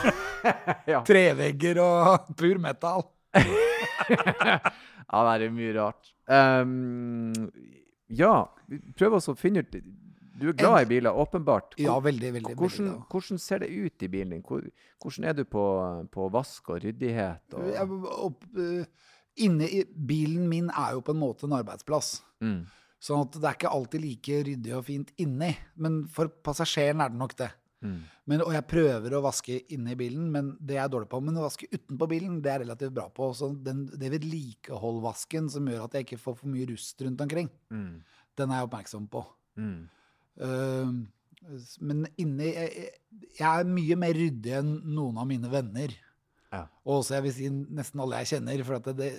[0.92, 1.00] ja.
[1.08, 3.08] Trevegger og pur metal.
[3.40, 6.12] ja, det er mye rart.
[6.30, 7.32] Um,
[8.10, 8.34] ja,
[9.00, 9.80] prøv å finne ut
[10.40, 11.76] Du er glad i biler, åpenbart.
[11.80, 12.54] Ja, veldig, veldig.
[12.56, 14.42] hvordan, veldig hvordan ser det ut i bilen din?
[14.46, 14.64] Hvor,
[15.02, 15.64] hvordan er du på,
[16.16, 17.56] på vask og ryddighet?
[17.60, 19.08] Og, Jeg, opp, eh,
[19.46, 22.20] inne i bilen min er jo på en måte en arbeidsplass.
[22.40, 22.60] mm,
[23.00, 25.54] Sånn at det er ikke alltid like ryddig og fint inni.
[25.80, 27.46] Men for passasjeren er det nok det.
[27.80, 31.08] mm, Men, og jeg prøver å vaske inne i bilen, men det er jeg dårlig
[31.08, 31.20] på.
[31.24, 33.30] Men å vaske utenpå bilen, det er jeg relativt bra på.
[33.36, 37.48] Så den, det vedlikeholdvasken som gjør at jeg ikke får for mye rust rundt omkring,
[37.72, 37.94] mm,
[38.36, 39.24] den er jeg oppmerksom på.
[39.56, 39.80] mm.
[40.40, 40.92] Uh,
[41.80, 42.96] men inni jeg, jeg-
[43.40, 45.92] jeg er mye mer ryddig enn noen av mine venner.
[46.52, 46.64] Ja.
[46.84, 48.64] Og også jeg vil si nesten alle jeg kjenner.
[48.66, 49.10] For at det, det,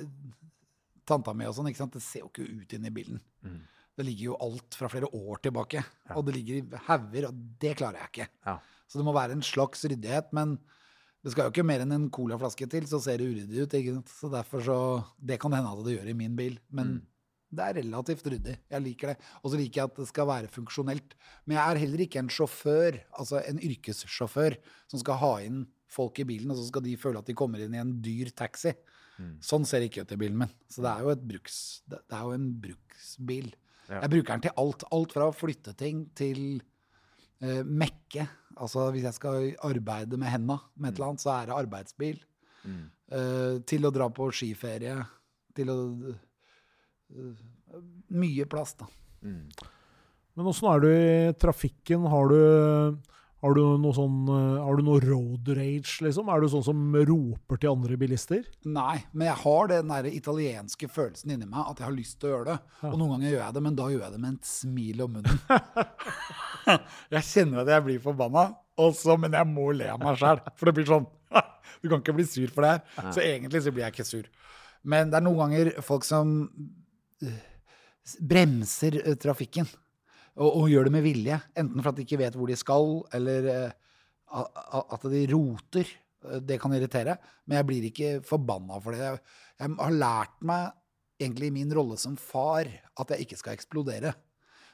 [1.08, 1.94] tanta mi og sånn, ikke sant?
[1.98, 3.22] det ser jo ikke ut inni bilen.
[3.46, 3.60] Mm.
[3.98, 5.82] Det ligger jo alt fra flere år tilbake.
[6.16, 8.28] Og det ligger i hauger, og det klarer jeg ikke.
[8.48, 8.58] Ja.
[8.88, 10.32] Så det må være en slags ryddighet.
[10.34, 10.60] Men
[11.24, 14.08] Det skal jo ikke mer enn en colaflaske til, så ser det uryddig ut.
[14.10, 14.78] Så derfor så
[15.22, 16.96] Det kan hende at det gjør i min bil, men
[17.52, 18.56] det er relativt ryddig.
[18.72, 19.28] Jeg liker det.
[19.42, 21.16] Og så liker jeg at det skal være funksjonelt.
[21.46, 24.58] Men jeg er heller ikke en sjåfør, altså en yrkessjåfør,
[24.92, 27.64] som skal ha inn folk i bilen, og så skal de føle at de kommer
[27.64, 28.72] inn i en dyr taxi.
[29.44, 30.54] Sånn ser det ikke ut i bilen min.
[30.72, 31.56] Så det er jo, et bruks,
[31.92, 33.52] det er jo en bruksbil.
[33.90, 34.00] Ja.
[34.00, 34.86] Jeg bruker den til alt.
[34.96, 36.62] Alt fra å flytte ting til
[37.44, 38.26] uh, mekke.
[38.56, 42.20] Altså hvis jeg skal arbeide med henda med et eller annet, så er det arbeidsbil.
[43.12, 44.96] Eh, til å dra på skiferie.
[45.58, 45.78] Til å
[48.12, 48.88] Mye plass, da.
[50.36, 52.06] Men åssen er du i trafikken?
[52.12, 52.38] Har du,
[53.43, 56.32] har du noe sånn eh, Har du noe road rage, liksom?
[56.32, 58.45] Er du sånn som roper til andre bilister?
[58.63, 62.32] Nei, men jeg har den der italienske følelsen inni meg at jeg har lyst til
[62.32, 62.58] å gjøre det.
[62.89, 65.17] Og noen ganger gjør jeg det, men da gjør jeg det med et smil om
[65.17, 65.41] munnen.
[67.17, 68.45] jeg kjenner at jeg blir forbanna,
[68.82, 70.39] også, men jeg må le av meg sjæl.
[70.58, 71.10] For det blir sånn
[71.82, 73.12] Du kan ikke bli sur for det her.
[73.13, 74.30] Så egentlig så blir jeg ikke sur.
[74.82, 76.69] Men det er noen ganger folk som eh,
[78.20, 79.68] bremser eh, trafikken.
[80.40, 81.38] Og, og gjør det med vilje.
[81.60, 83.72] Enten for at de ikke vet hvor de skal, eller eh,
[84.96, 85.90] at de roter.
[86.26, 87.18] Eh, Det kan irritere.
[87.46, 89.02] Men jeg blir ikke forbanna for det.
[89.04, 89.22] Jeg,
[89.62, 90.72] jeg har lært meg,
[91.22, 92.66] egentlig i min rolle som far,
[92.98, 94.16] at jeg ikke skal eksplodere.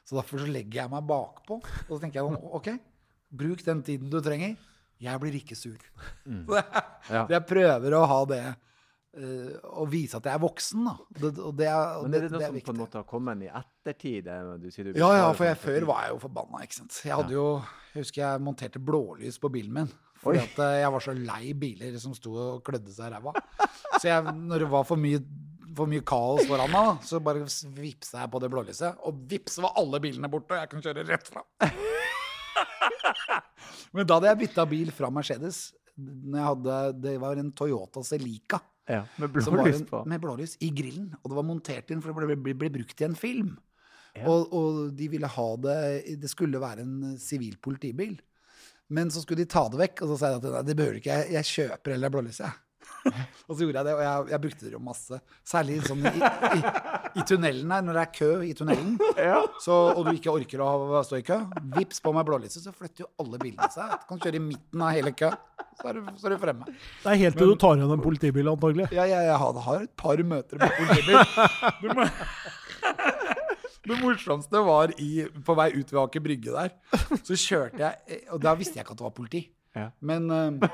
[0.07, 1.57] Så derfor så legger jeg meg bakpå.
[1.59, 2.69] Og så tenker jeg sånn, OK,
[3.35, 4.53] bruk den tiden du trenger.
[5.03, 5.75] Jeg blir ikke sur.
[6.47, 7.25] Så jeg, Ja.
[7.29, 8.39] jeg prøver å ha det
[9.17, 10.95] Å vise at jeg er voksen, da.
[11.17, 13.07] Det, og det er, Men er det noe det er som på en måte har
[13.09, 14.27] kommet i ettertid?
[14.61, 16.99] Du sier du Ja, ja, for jeg, før var jeg jo forbanna, ikke sant.
[17.07, 17.47] Jeg hadde jo,
[17.93, 19.89] jeg husker jeg monterte blålys på bilen min.
[20.21, 20.45] Fordi Oi.
[20.45, 23.33] at eh, jeg var så lei biler som sto og klødde seg i ræva.
[23.97, 25.21] Så jeg, når det var for mye,
[25.77, 27.45] for mye kaos foran meg, da, så bare
[27.77, 29.01] vippsa jeg på det blålyset.
[29.07, 31.47] Og vips var alle bilene borte, og jeg kunne kjøre rett fram.
[33.93, 35.67] Men da hadde jeg bytta bil fra Mercedes.
[35.97, 38.59] Når jeg hadde, det var en Toyota Celica.
[38.87, 40.01] Ja, med blålys på.
[40.07, 41.09] med blålys i grillen.
[41.21, 43.57] Og det var montert inn, for det ble, ble, ble brukt i en film.
[44.15, 44.23] Ja.
[44.31, 48.15] Og, og de ville ha det Det skulle være en sivil politibil.
[48.89, 50.95] Men så skulle de ta det vekk, og så sa jeg at nei, det behøver
[50.95, 52.55] du ikke, jeg, jeg kjøper heller blålys, jeg.
[53.07, 55.19] Og så gjorde jeg det, og jeg, jeg brukte det jo masse.
[55.47, 56.61] Særlig sånn i, i,
[57.21, 59.39] i tunnelen her, når det er kø i tunnelen, Ja.
[59.63, 61.39] så, og du ikke orker å stå i kø,
[61.77, 63.93] vips på meg blålyset, så flytter jo alle bilene seg.
[64.03, 65.31] Du kan kjøre i midten av hele kø,
[65.81, 66.67] så er du, så er du fremme.
[67.03, 68.89] Det er helt til du tar igjen en politibil, antagelig.
[68.95, 71.21] Ja, jeg, jeg har, har et par møter med politibil.
[71.83, 72.07] Det, må,
[73.87, 75.11] det morsomste var i,
[75.45, 76.73] på vei ut ved Aker Brygge der.
[77.23, 79.41] Så kjørte jeg Og da visste jeg ikke at det var politi.
[79.77, 79.85] Ja.
[80.01, 80.67] Men eh,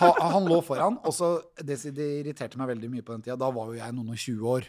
[0.00, 3.38] ha, han lå foran, og så det, det irriterte meg veldig mye på den tida.
[3.40, 4.68] Da var jo jeg noen og 20 år.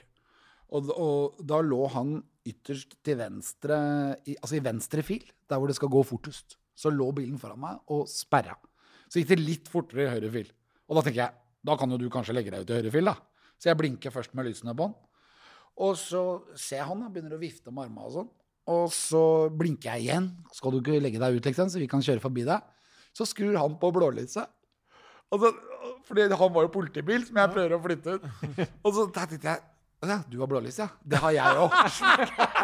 [0.71, 2.15] Og, og da lå han
[2.47, 3.77] ytterst til venstre,
[4.25, 6.57] i, altså i venstre fil, der hvor det skal gå fortest.
[6.77, 8.55] Så lå bilen foran meg og sperra.
[9.11, 10.51] Så gikk det litt fortere i høyre fil.
[10.87, 13.11] Og da tenker jeg, da kan jo du kanskje legge deg ut i høyre fil,
[13.11, 13.17] da.
[13.61, 14.95] Så jeg blinker først med lysene på han.
[15.81, 16.23] Og så
[16.55, 18.31] ser jeg han da, begynner å vifte med armene og sånn.
[18.71, 19.23] Og så
[19.57, 20.29] blinker jeg igjen.
[20.55, 22.65] Skal du ikke legge deg ut, liksom, så vi kan kjøre forbi deg?
[23.17, 24.49] Så skrur han på blålyset.
[25.31, 25.51] Og så,
[26.07, 28.25] fordi han var jo politibil, som jeg prøver å flytte ut.
[28.83, 29.61] Og så tenkte jeg
[30.01, 30.87] ja, du har blålys, ja.
[31.05, 31.75] Det har jeg òg.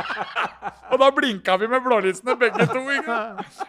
[0.91, 2.82] og da blinka vi med blålysene, begge to.
[2.95, 3.17] Ikke?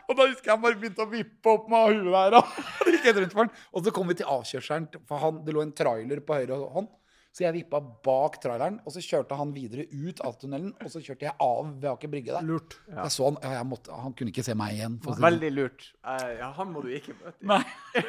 [0.08, 2.38] Og da husker jeg bare begynte å vippe opp med huet der.
[2.38, 2.54] Og,
[2.88, 5.74] det gikk rundt for og så kom vi til avkjørselen, for han, det lå en
[5.76, 6.88] trailer på høyre hånd.
[7.36, 10.72] Så jeg vippa bak traileren, og så kjørte han videre ut av tunnelen.
[10.80, 12.48] Og så kjørte jeg av ved Aker Brygge der.
[12.48, 12.80] Lurt.
[12.88, 14.96] Jeg så han, ja, jeg måtte, han kunne ikke se meg igjen.
[15.04, 15.90] Veldig lurt.
[16.00, 17.36] Uh, Ja, han må du ikke møte.
[17.52, 17.60] Nei.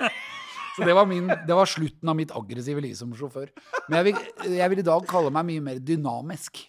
[0.79, 3.49] Så det var, min, det var slutten av mitt aggressive liv som sjåfør.
[3.89, 4.21] Men jeg vil,
[4.55, 6.61] jeg vil i dag kalle meg mye mer dynamisk.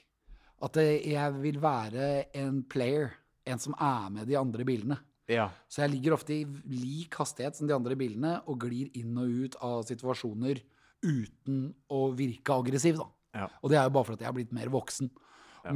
[0.66, 2.10] At jeg vil være
[2.42, 3.14] en player.
[3.48, 4.98] En som er med de andre bilene.
[5.30, 5.46] Ja.
[5.70, 6.42] Så jeg ligger ofte i
[6.74, 10.58] lik hastighet som de andre bilene og glir inn og ut av situasjoner
[11.06, 12.98] uten å virke aggressiv.
[13.36, 13.46] Ja.
[13.62, 15.10] Og det er jo bare for at jeg er blitt mer voksen.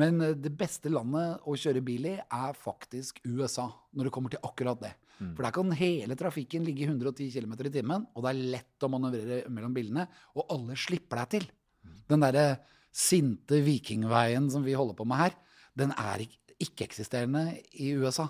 [0.01, 4.35] Men eh, det beste landet å kjøre bil i er faktisk USA, når det kommer
[4.35, 4.95] til akkurat det.
[5.19, 8.83] For der kan hele trafikken ligge i 110 km i timen, og det er lett
[8.87, 11.47] å manøvrere mellom bilene, og alle slipper deg til.
[12.11, 12.47] Den derre
[12.95, 15.37] sinte vikingveien som vi holder på med her,
[15.77, 18.29] den er ikke- ikke-eksisterende i USA.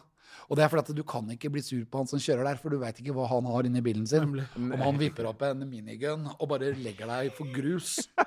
[0.50, 2.56] Og det er fordi at du kan ikke bli sur på han som kjører der,
[2.56, 4.22] for du veit ikke hva han har inni bilen sin.
[4.56, 8.08] Om han vipper opp en minigun og bare legger deg for grus.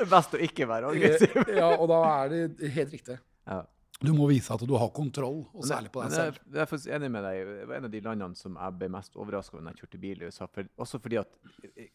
[0.00, 1.34] Det er best å ikke være aggressiv.
[1.56, 3.18] ja, og da er det helt riktig.
[3.46, 3.62] Ja.
[4.00, 6.36] Du må vise at du har kontroll, og særlig på deg selv.
[6.40, 7.40] Jeg, jeg er faktisk enig med deg.
[7.50, 10.00] Det var en av de landene som jeg ble mest overraska over når jeg kjørte
[10.04, 10.48] bil i USA.
[10.54, 11.36] For, også fordi at
[11.74, 11.90] eh,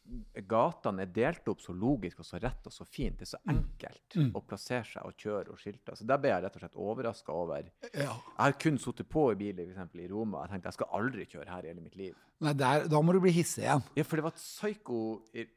[0.52, 3.18] gatene er delt opp så logisk og så rett og så fint.
[3.18, 5.98] Det er så enkelt å plassere seg og kjøre og skilte.
[5.98, 7.74] Så der ble jeg rett og slett overraska over.
[7.89, 8.12] Ja.
[8.13, 9.98] Jeg har kun sittet på i bil f.eks.
[9.98, 10.46] i Roma.
[10.46, 12.13] Jeg tenkte jeg skal aldri kjøre her i hele mitt liv.
[12.46, 13.82] Nei, der, da må du bli hissig igjen.
[13.98, 15.02] Ja, for det var et psyko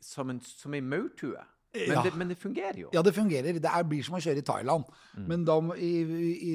[0.00, 1.44] som en, som ei maurtue.
[1.74, 2.02] Men, Ja.
[2.02, 2.88] det, men det fungerer jo.
[2.94, 3.58] Ja, det fungerer.
[3.60, 4.84] Det er, blir som å kjøre i Thailand.
[5.16, 5.26] Mm.
[5.28, 5.90] Men da, i,
[6.48, 6.54] i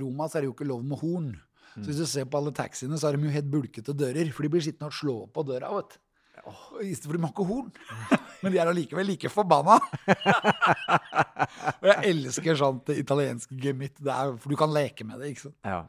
[0.00, 1.32] Roma så er det jo ikke lov med horn.
[1.74, 1.82] Mm.
[1.82, 4.30] Så hvis du ser på alle taxiene, så er de jo helt bulkete dører.
[4.32, 6.00] For de blir sittende og slå på døra, vet du.
[6.42, 6.82] For
[7.14, 7.72] de har ikke horn.
[8.42, 9.76] Men de er allikevel like forbanna.
[11.82, 13.98] og jeg elsker sånt italiensk gemytt.
[14.02, 15.58] For du kan leke med det, ikke sant.
[15.66, 15.82] Ja,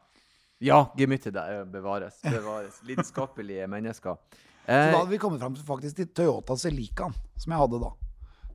[0.64, 1.38] ja gemyttet
[1.72, 2.18] bevares.
[2.26, 2.80] bevares.
[2.88, 4.18] Lidenskapelige mennesker.
[4.64, 7.80] Så da Eh, hadde vi kommet fram til faktisk til Toyota Celicaen, som jeg hadde
[7.82, 7.90] da.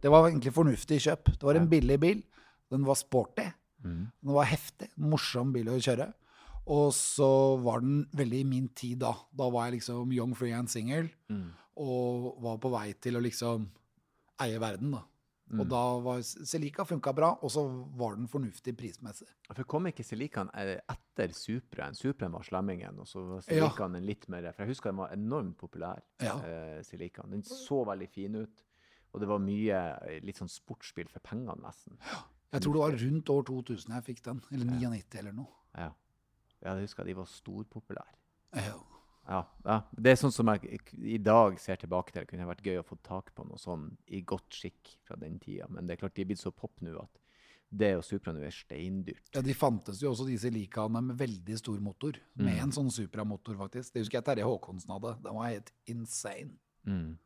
[0.01, 1.33] Det var egentlig fornuftig kjøp.
[1.39, 2.21] Det var en billig bil.
[2.71, 3.47] Den var sporty.
[3.83, 4.05] Mm.
[4.23, 4.89] Den var heftig.
[4.97, 6.11] Morsom bil å kjøre.
[6.69, 7.29] Og så
[7.63, 9.13] var den veldig i min tid da.
[9.35, 11.09] Da var jeg liksom young, free and single.
[11.31, 11.47] Mm.
[11.81, 13.69] Og var på vei til å liksom
[14.43, 15.01] eie verden, da.
[15.49, 15.63] Mm.
[15.63, 17.63] Og da var Celica funka bra, og så
[17.97, 19.25] var den fornuftig prismessig.
[19.49, 21.97] For kom ikke Celicaen eh, etter Supraen?
[21.97, 25.15] Supraen var slemmingen, og så var Celicaen en litt mer For jeg husker den var
[25.15, 26.35] enormt populær, Ja.
[26.45, 27.31] eh, Celicaen.
[27.33, 28.61] Den så veldig fin ut,
[29.13, 31.97] og det var mye eh, litt sånn sportsspill for pengene, nesten.
[32.53, 34.41] Jeg tror det var rundt år 2000 jeg fikk den.
[34.51, 35.51] Eller 99 eller noe.
[35.77, 35.91] Ja.
[36.63, 38.15] ja jeg husker de var storpopulære.
[38.57, 38.77] Ja.
[39.29, 39.75] Ja, ja.
[39.93, 42.23] Det er sånn som jeg i dag ser tilbake til.
[42.25, 45.37] Det kunne vært gøy å få tak på noe sånn i godt skikk fra den
[45.41, 45.67] tida.
[45.69, 47.19] Men det er klart de er blitt så pop nå at
[47.69, 49.27] det og Supra nå er steindyrt.
[49.35, 52.17] Ja, De fantes jo også disse likaene med veldig stor motor.
[52.33, 52.63] Med Mm.
[52.63, 53.93] en sånn Supra-motor, faktisk.
[53.93, 55.21] Det husker jeg Terje Håkonsen hadde.
[55.21, 56.57] Den var helt insane.
[56.87, 57.19] Mm.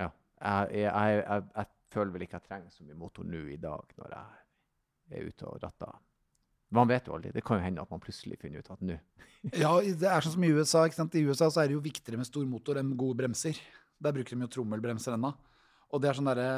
[0.00, 0.10] Ja.
[0.40, 3.96] Jeg, jeg, jeg, jeg, føler vel ikke jeg trenger så mye motor nå i dag
[3.98, 5.98] når jeg er ute og ratter.
[6.70, 7.32] Man vet jo aldri.
[7.34, 8.96] Det kan jo hende at man plutselig finner ut at nå
[9.62, 10.84] Ja, det er sånn som i USA.
[10.86, 11.16] ikke sant?
[11.18, 13.58] I USA så er det jo viktigere med stor motor enn gode bremser.
[14.00, 15.32] Der bruker de jo trommelbremser ennå.
[15.90, 16.50] Og det er sånn derre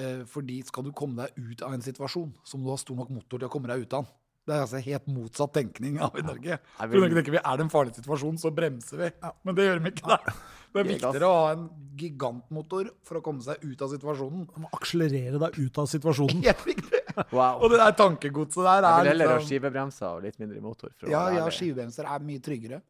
[0.00, 2.96] eh, Fordi skal du komme deg ut av en situasjon, så må du ha stor
[2.98, 4.16] nok motor til å komme deg ut av den.
[4.50, 6.56] Det er altså helt motsatt tenkning av i Norge.
[6.76, 9.10] For vil- For tenker vi er det en farlig situasjon, så bremser vi.
[9.46, 10.08] Men det gjør vi ikke.
[10.10, 10.34] Da.
[10.70, 11.64] Det er viktigere å ha en
[11.98, 14.44] gigantmotor for å komme seg ut av situasjonen.
[14.54, 16.42] Du må akselerere deg ut av situasjonen.
[16.48, 17.00] Helt riktig.
[17.34, 17.62] Wow!
[17.62, 20.38] Og det der tankegodset der er Jeg vil er heller ha liksom skivebremser og litt
[20.42, 20.92] mindre motor.
[21.10, 22.82] Ja, ja skivebremser er mye tryggere.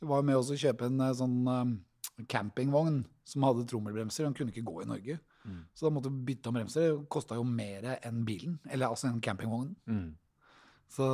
[0.00, 1.74] Vi var med også å kjøpe en eh, sånn um,
[2.30, 4.26] campingvogn som hadde trommelbremser.
[4.28, 5.18] Den kunne ikke gå i Norge.
[5.46, 5.64] Mm.
[5.74, 6.86] Så da måtte vi bytte om bremser.
[6.92, 8.58] Det kosta jo mer enn bilen.
[8.70, 9.74] Eller altså en campingvogn.
[9.90, 10.08] Mm.
[10.88, 11.06] Så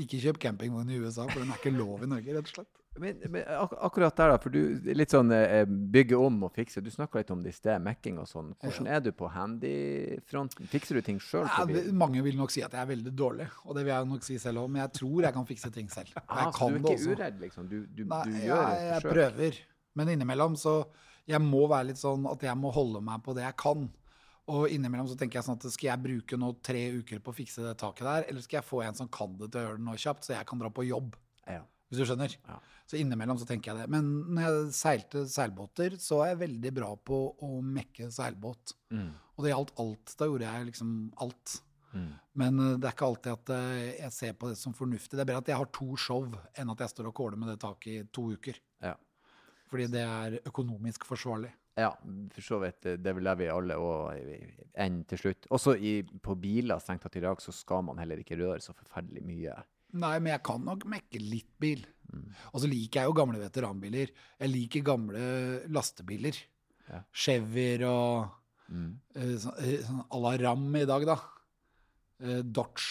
[0.00, 2.76] ikke kjøp campingvogn i USA, for den er ikke lov i Norge, rett og slett.
[2.98, 6.80] Men, men ak akkurat der, da, for du litt sånn eh, bygge om og fikse.
[6.82, 8.48] Du snakka litt om det i sted, mekking og sånn.
[8.64, 10.66] Hvordan er du på handy-fronten?
[10.70, 13.76] Fikser du ting sjøl Ja, mange vil nok si at jeg er veldig dårlig, og
[13.78, 16.16] det vil jeg nok si selv òg, men jeg tror jeg kan fikse ting selv.
[16.16, 16.82] Og Ah, kan det også.
[16.82, 17.68] du er ikke uredd, liksom?
[17.70, 19.14] Du, du, Nei, du gjør jeg forsøk?
[19.14, 19.60] prøver.
[20.00, 20.74] Men innimellom så
[21.30, 23.84] Jeg må være litt sånn at jeg må holde meg på det jeg kan.
[24.50, 27.36] Og innimellom så tenker jeg sånn at skal jeg bruke nå tre uker på å
[27.36, 29.78] fikse det taket der, eller skal jeg få en som kan det til å gjøre
[29.78, 31.14] det nå kjapt, så jeg kan dra på jobb?
[31.46, 31.62] Ja.
[31.90, 32.34] Hvis du skjønner?
[32.46, 32.58] Ja.
[32.90, 33.90] Så innimellom så tenker jeg det.
[33.90, 38.74] Men når jeg seilte seilbåter, så var jeg veldig bra på å mekke seilbåt.
[38.94, 39.10] Mm.
[39.36, 40.14] Og det gjaldt alt.
[40.18, 41.56] Da gjorde jeg liksom alt.
[41.90, 42.08] Mm.
[42.42, 45.16] Men eh, det er ikke alltid at eh, jeg ser på det som fornuftig.
[45.16, 47.50] Det er bedre at jeg har to show enn at jeg står og kåler med
[47.52, 48.58] det taket i to uker.
[48.82, 48.94] Ja.
[49.70, 51.52] Fordi det er økonomisk forsvarlig.
[51.80, 51.90] Ja,
[52.34, 52.86] for så vidt.
[53.02, 55.46] Det vil vi alle òg enn til slutt.
[55.54, 58.74] Også i, på biler strengt tatt i dag så skal man heller ikke røre så
[58.76, 59.54] forferdelig mye.
[60.00, 61.80] Nei, men jeg kan nok mekke litt bil.
[62.12, 62.26] Mm.
[62.52, 64.12] Og så liker jeg jo gamle veteranbiler.
[64.38, 65.24] Jeg liker gamle
[65.74, 66.36] lastebiler.
[66.90, 67.02] Ja.
[67.12, 68.36] Chevyer og
[68.70, 69.00] Mm.
[69.16, 71.16] eh, sånn à la Ram i dag, da.
[72.22, 72.84] Eh, Dodge.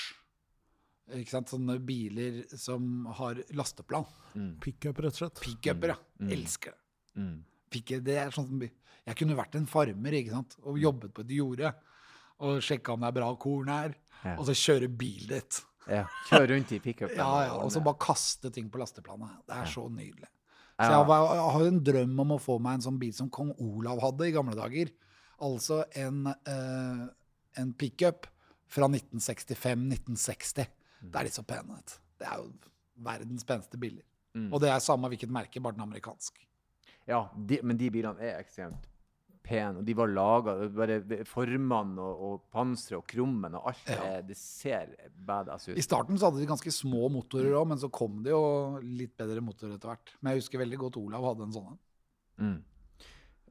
[1.15, 1.47] Ikke sant?
[1.47, 4.03] Sånne biler som har lasteplan.
[4.35, 4.57] Mm.
[4.59, 5.39] Pickup, rett og slett.
[5.39, 5.95] Pickuper, ja.
[6.19, 6.33] Mm.
[6.35, 6.81] Elsker det.
[7.21, 7.37] Mm.
[7.73, 8.63] Er sånn
[9.05, 10.55] Jeg kunne vært en farmer ikke sant?
[10.63, 11.73] og jobbet på et jorde.
[12.39, 13.95] Og sjekka om det er bra korn her.
[14.23, 14.35] Ja.
[14.37, 15.61] Og så kjøre bilen ditt.
[15.89, 16.05] Ja.
[16.29, 17.15] Kjøre rundt i pickupen.
[17.21, 19.39] Ja, ja, Og så bare kaste ting på lasteplanet.
[19.47, 20.27] Det er så nydelig.
[20.79, 20.99] Så Ja.
[20.99, 23.29] jeg, var, jeg har jo en drøm om å få meg en sånn bil som
[23.29, 24.91] kong Olav hadde i gamle dager.
[25.43, 27.07] Altså en, eh,
[27.59, 28.27] en pickup
[28.69, 30.67] fra 1965-1960.
[31.01, 31.11] Mm.
[31.11, 31.79] Det er litt så pene.
[32.19, 32.51] Det er jo
[33.03, 34.03] verdens peneste biler.
[34.35, 34.51] Mm.
[34.53, 36.37] Og det er samme hvilket merke, bare den amerikansk.
[37.09, 38.85] Ja, de, men de bilene er ekstremt
[39.49, 39.79] pene.
[39.81, 43.89] Og de var laga Bare formene og, og panseret og krummen og alt.
[43.89, 44.03] Ja.
[44.19, 44.91] er- Det ser
[45.25, 45.77] badass ut.
[45.79, 48.43] I starten så hadde de ganske små motorer òg, men så kom det jo
[48.83, 50.13] litt bedre motorer etter hvert.
[50.21, 51.79] Men jeg husker veldig godt Olav hadde en sånn en.
[52.39, 52.57] Mm.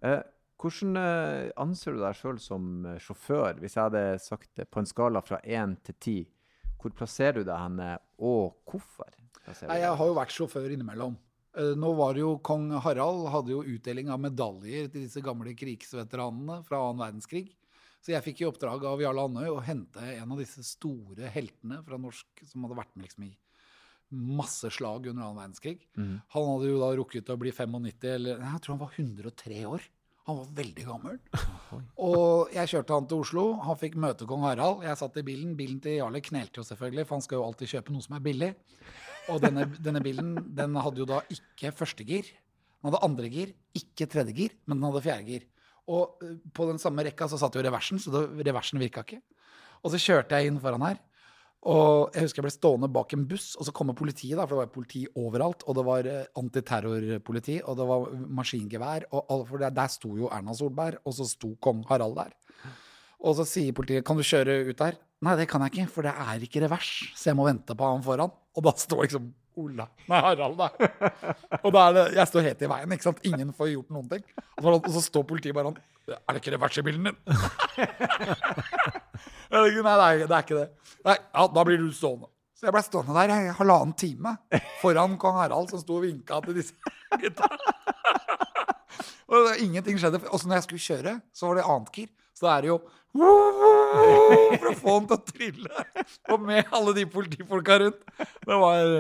[0.07, 0.23] Eh,
[0.59, 3.59] hvordan eh, anser du deg sjøl som eh, sjåfør?
[3.63, 6.19] Hvis jeg hadde sagt det på en skala fra én til ti,
[6.79, 9.11] hvor plasserer du deg henne, og hvorfor?
[9.67, 11.17] Nei, jeg har jo vært sjåfør innimellom.
[11.59, 15.55] Eh, Nå var det jo Kong Harald hadde jo utdeling av medaljer til disse gamle
[15.59, 17.49] krigsveteranene fra annen verdenskrig.
[17.99, 21.81] Så jeg fikk i oppdrag av Jarle Andøy å hente en av disse store heltene
[21.85, 23.35] fra norsk som hadde vært med liksom i
[24.09, 25.83] masse slag under annen verdenskrig.
[25.99, 26.15] Mm.
[26.33, 29.89] Han hadde jo da rukket å bli 95, eller jeg tror han var 103 år.
[30.29, 31.19] Han var veldig gammel.
[32.05, 33.45] Og jeg kjørte han til Oslo.
[33.65, 34.83] Han fikk møte kong Harald.
[34.85, 35.55] Jeg satt i bilen.
[35.57, 38.25] Bilen til Jarle knelte jo selvfølgelig, for han skal jo alltid kjøpe noe som er
[38.27, 38.51] billig.
[39.29, 42.29] Og denne, denne bilen den hadde jo da ikke førstegir.
[42.79, 45.49] Den hadde andre gir, ikke tredje gir, men den hadde fjerde gir.
[45.89, 49.21] Og eh, på den samme rekka så satt jo reversen, så det, reversen virka ikke.
[49.85, 50.99] Og så kjørte jeg inn foran her.
[51.69, 54.55] Og jeg husker jeg ble stående bak en buss, og så kommer politiet, da, for
[54.55, 55.65] det var politi overalt.
[55.67, 59.09] Og det var eh, antiterrorpoliti, og det var maskingevær.
[59.11, 62.37] Og for der, der sto jo Erna Solberg, og så sto kong Harald der.
[63.19, 64.99] Og så sier politiet kan du kjøre ut der?
[65.27, 66.91] Nei, det kan jeg ikke, for det er ikke revers.
[67.19, 68.31] Så jeg må vente på han foran.
[68.55, 70.71] Og da står liksom Ola Nei, Harald der.
[71.65, 73.25] Og da er det Jeg står helt i veien, ikke sant.
[73.27, 74.23] Ingen får gjort noen ting.
[74.63, 75.81] Og så, står politiet bare sånn
[76.15, 77.19] Er det ikke revers i bilen din?
[79.49, 80.67] Nei, det nei, det er ikke det.
[81.09, 82.29] Nei, ja, da blir du stående.
[82.59, 84.35] Så jeg ble stående der i halvannen time
[84.83, 86.77] foran kong Harald, som sto og vinka til disse
[87.23, 87.49] gutta.
[89.29, 90.21] Og ingenting skjedde.
[90.33, 92.09] Og så når jeg skulle kjøre, så var det annet gir.
[92.39, 92.79] Så da er det jo
[93.19, 95.87] For å få han til å trille.
[96.31, 98.05] Og med alle de politifolka rundt.
[98.45, 98.93] Det var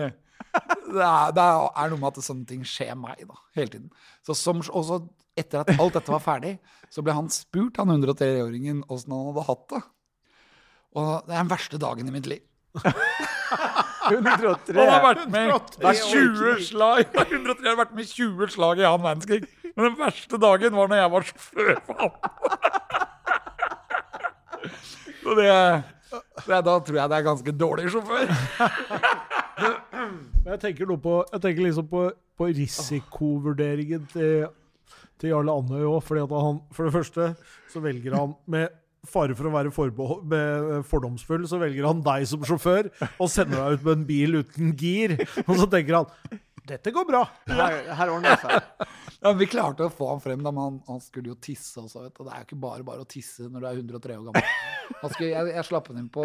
[0.89, 3.91] det er, det er noe med at sånne ting skjer meg da, hele tiden.
[4.27, 4.99] Så som, og så
[5.39, 6.55] etter at alt dette var ferdig,
[6.91, 9.83] så ble han spurt, han 103-åringen, åssen han hadde hatt det.
[10.99, 12.43] Og det er den verste dagen i mitt liv.
[14.09, 14.73] 103.
[14.79, 18.87] Han har vært med 103 i 20 slag 103 har vært med 20 slag i
[18.89, 19.45] annen verdenskrig.
[19.75, 22.13] Men den verste dagen var når jeg var sjåfør for ham.
[25.23, 25.49] Så det,
[26.47, 28.33] det Da tror jeg det er ganske dårlig sjåfør.
[30.49, 34.47] Jeg tenker, noe på, jeg tenker liksom på, på risikovurderingen til,
[35.21, 35.99] til Jarle Andøy òg.
[36.07, 37.33] For det første
[37.73, 38.71] så velger han med
[39.09, 43.87] fare for å være fordomsfull, så velger han deg som sjåfør og sender deg ut
[43.87, 45.15] med en bil uten gir.
[45.47, 47.23] Og så tenker han dette går bra.
[47.51, 48.87] Her, her ordner det seg.
[49.19, 52.05] Ja, Vi klarte å få ham frem, da, men han, han skulle jo tisse også.
[52.05, 52.21] vet du.
[52.23, 54.45] Det er jo ikke bare bare å tisse når du er 103 år gammel.
[55.01, 56.23] Han skulle, jeg, jeg slapp han inn på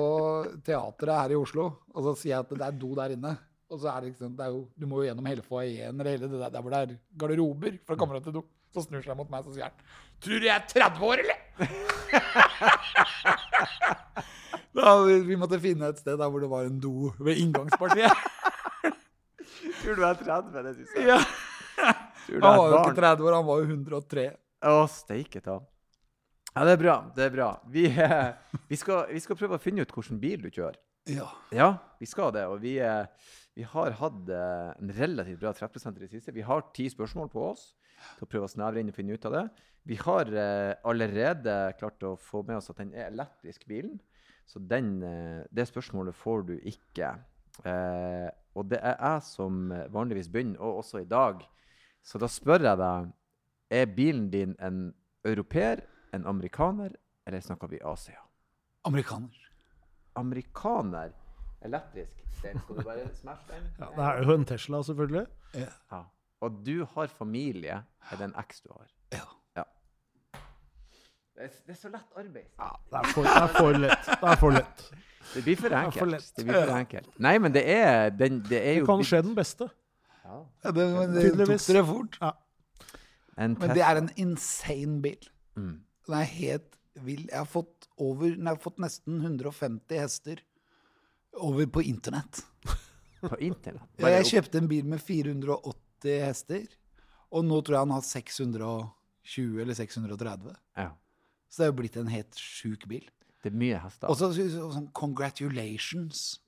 [0.68, 3.32] teateret her i Oslo, og så sier jeg at det er do der inne.
[3.74, 6.12] Og så er det liksom, det er jo, Du må jo gjennom hele foajeen eller
[6.14, 8.44] hele det der, der hvor det er garderober for å komme deg til do.
[8.74, 9.78] Så snur seg mot meg og sier han
[10.24, 11.38] Tror du jeg er 30 år, eller?
[14.74, 18.10] Da, vi, vi måtte finne et sted der hvor det var en do ved inngangspartiet.
[19.84, 21.08] Tror du er 30, det syns jeg.
[21.12, 21.20] Ja.
[22.32, 22.98] Han var jo ikke barn.
[23.02, 24.26] 30 år, han var jo 103.
[24.64, 25.58] Å, steike ta.
[26.54, 26.96] Ja, det er bra.
[27.18, 27.50] Det er bra.
[27.74, 28.30] Vi, eh,
[28.70, 30.78] vi, skal, vi skal prøve å finne ut hvilken bil du kjører.
[31.12, 31.26] Ja.
[31.52, 31.68] Ja,
[32.00, 32.46] vi skal det.
[32.48, 36.36] Og vi, eh, vi har hatt eh, en relativt bra treffprosent i det siste.
[36.36, 37.74] Vi har ti spørsmål på oss
[38.20, 39.44] til å prøve å snevre inn og finne ut av det.
[39.84, 40.30] Vi har
[40.88, 43.98] allerede klart å få med oss at den er elektrisk, bilen.
[44.48, 44.94] Så den,
[45.52, 47.10] det spørsmålet får du ikke.
[47.68, 51.42] Eh, og det er jeg som eh, vanligvis begynner, og også i dag.
[52.04, 53.12] Så da spør jeg deg
[53.74, 54.94] Er bilen din en
[55.26, 55.82] europeer,
[56.14, 56.94] en amerikaner,
[57.26, 58.20] eller snakker vi Asia?
[58.86, 59.40] Amerikaner.
[60.16, 61.14] Amerikaner
[61.66, 62.20] elektrisk.
[62.44, 63.70] Den skal du bare smashe den.
[63.80, 65.26] Ja, det er jo en Tesla, selvfølgelig.
[65.56, 66.04] Ja.
[66.44, 68.90] Og du har familie, er det en X du har?
[69.16, 69.26] Ja.
[71.34, 72.50] Det er, det er så lett arbeid.
[72.62, 74.10] Ja, det er for, det er for lett.
[74.12, 74.84] Det er for lett.
[75.34, 76.28] Det blir for enkelt.
[76.38, 77.10] Det blir for enkelt.
[77.26, 79.70] Nei, men det er, den, det er Det kan skje den beste.
[80.24, 80.38] Ja.
[80.64, 82.20] Ja, det, men det tok dere fort.
[82.22, 82.32] Ja.
[83.40, 85.30] Men det er en insane bil.
[85.58, 85.76] Mm.
[86.06, 87.26] Den er helt vill.
[87.26, 90.44] Jeg har fått, over, nei, jeg har fått nesten 150 hester
[91.42, 92.44] over på internett.
[93.24, 93.88] På internett.
[94.02, 96.66] Ja, jeg kjøpte en bil med 480 hester,
[97.32, 100.58] og nå tror jeg han har 620 eller 630.
[100.76, 100.90] Ja.
[101.54, 103.04] Så det er jo blitt en helt sjuk bil.
[103.44, 104.10] Det er mye hester.
[104.10, 106.40] Og så så- så- sånn Congratulations.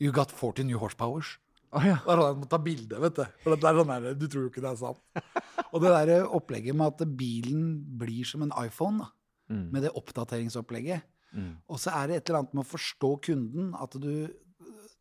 [0.00, 1.36] You got 40 new horsepowers.
[1.72, 1.96] Oh, ja.
[2.04, 3.24] Det er sånn, jeg måttet ta bilde, vet du.
[3.42, 5.00] For det er sånn der, du tror jo ikke det er sant.
[5.74, 9.08] Og det der opplegget med at bilen blir som en iPhone, da,
[9.50, 9.70] Mm.
[9.72, 11.02] med det oppdateringsopplegget.
[11.36, 11.56] Mm.
[11.68, 14.28] Og så er det et eller annet med å forstå kunden, at du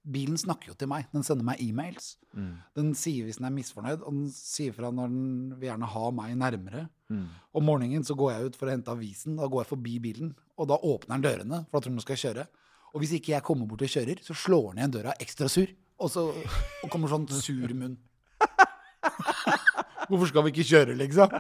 [0.06, 1.08] Bilen snakker jo til meg.
[1.14, 2.12] Den sender meg e-mails.
[2.38, 2.52] Mm.
[2.78, 6.04] Den sier hvis den er misfornøyd, og den sier fra når den vil gjerne ha
[6.14, 6.84] meg nærmere.
[7.10, 7.24] Mm.
[7.58, 9.36] Om morgenen så går jeg ut for å hente avisen.
[9.40, 12.22] Da går jeg forbi bilen, og da åpner den dørene, for da tror den skal
[12.22, 12.46] kjøre.
[12.94, 15.74] Og hvis ikke jeg kommer bort og kjører, så slår den igjen døra ekstra sur.
[16.00, 17.98] Og så og kommer sånn sur munn.
[20.10, 21.34] Hvorfor skal vi ikke kjøre, liksom?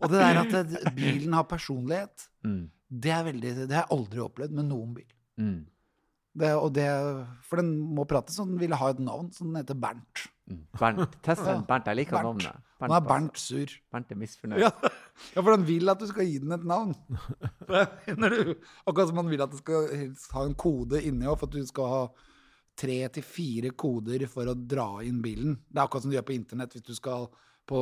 [0.00, 2.70] Og det der at bilen har personlighet, Mm.
[2.88, 5.08] det er veldig, det har jeg aldri opplevd med noen bil.
[5.42, 5.66] Mm.
[6.36, 6.86] Det, og det,
[7.48, 10.26] for den må prate, så den ville ha et navn, så den heter Bernt.
[10.50, 10.62] Mm.
[10.76, 11.16] Bernt.
[11.26, 11.88] Testen Bernt.
[11.88, 12.44] Jeg liker Bernt.
[12.44, 12.62] navnet.
[12.84, 13.06] Nå er.
[13.06, 13.72] Bernt sur.
[13.92, 14.60] Bernt er misfornøyd.
[14.60, 14.70] Ja.
[15.32, 16.92] ja, for den vil at du skal gi den et navn.
[18.86, 19.88] Akkurat som man vil at du skal
[20.36, 22.02] ha en kode inni òg, for at du skal ha
[22.76, 25.56] tre til fire koder for å dra inn bilen.
[25.64, 27.30] Det er akkurat som du gjør på internett hvis du skal
[27.66, 27.80] på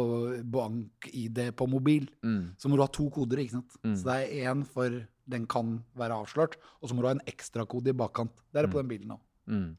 [0.54, 2.08] bank-ID på mobil.
[2.24, 2.54] Mm.
[2.58, 3.76] Så må du ha to koder, ikke sant.
[3.84, 3.96] Mm.
[4.00, 7.26] Så det er én for den kan være avslørt, og så må du ha en
[7.30, 8.32] ekstrakode i bakkant.
[8.52, 9.22] Det er det på den bilen òg.
[9.50, 9.70] Mm.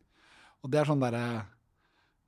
[0.66, 1.26] Og det er sånn derre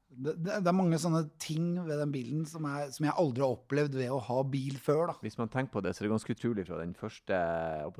[0.09, 3.43] det, det, det er mange sånne ting ved den bilen som, er, som jeg aldri
[3.43, 5.15] har opplevd ved å ha bil før, da.
[5.21, 7.39] Hvis man tenker på det, så er det ganske utrolig fra den første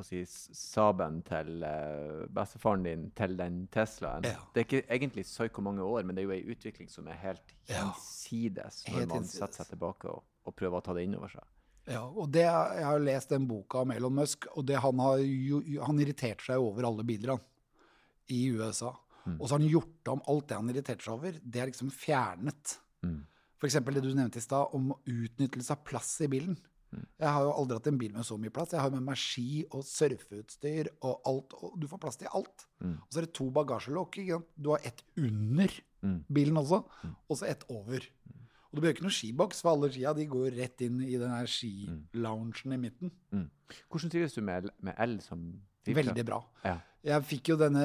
[0.07, 0.21] si,
[0.57, 4.25] Saben til uh, bestefaren din til den Teslaen.
[4.25, 4.39] Ja.
[4.55, 7.19] Det er ikke egentlig psyko mange år, men det er jo ei utvikling som er
[7.21, 7.83] helt Ja.
[7.91, 9.37] når Helt man hinsides.
[9.37, 11.45] setter seg tilbake og, og prøver å ta det inn over seg.
[11.87, 15.21] Ja, og det, jeg har lest den boka om Elon Musk, og det han har
[15.87, 17.37] han irriterte seg over alle bilene
[18.27, 18.91] i USA.
[19.27, 19.35] Mm.
[19.41, 21.91] Og så har han gjort om alt det han irriterte seg over, det er liksom
[21.91, 22.77] fjernet.
[23.03, 23.19] Mm.
[23.67, 26.55] Eksempel det du nevnte i stad, om utnyttelse av plass i bilen.
[26.95, 27.03] Mm.
[27.19, 28.71] Jeg har jo aldri hatt en bil med så mye plass.
[28.71, 31.55] Jeg har med meg ski og surfeutstyr og alt.
[31.59, 32.63] Og du får plass til alt.
[32.79, 32.93] Mm.
[33.01, 34.19] Og så er det to bagasjelokk.
[34.55, 35.67] Du har ett under
[36.05, 36.19] Mm.
[36.29, 36.83] bilen også,
[37.27, 37.97] og så ett over.
[38.69, 41.31] Og du behøver ikke noe skiboks, for alle skia de går rett inn i den
[41.33, 43.11] her skiloungen i midten.
[43.33, 43.49] Mm.
[43.89, 45.41] Hvordan trives du med, med el som
[45.83, 46.07] drivkraft?
[46.13, 46.39] Veldig bra.
[46.63, 46.77] Ja.
[47.07, 47.83] Jeg fikk jo denne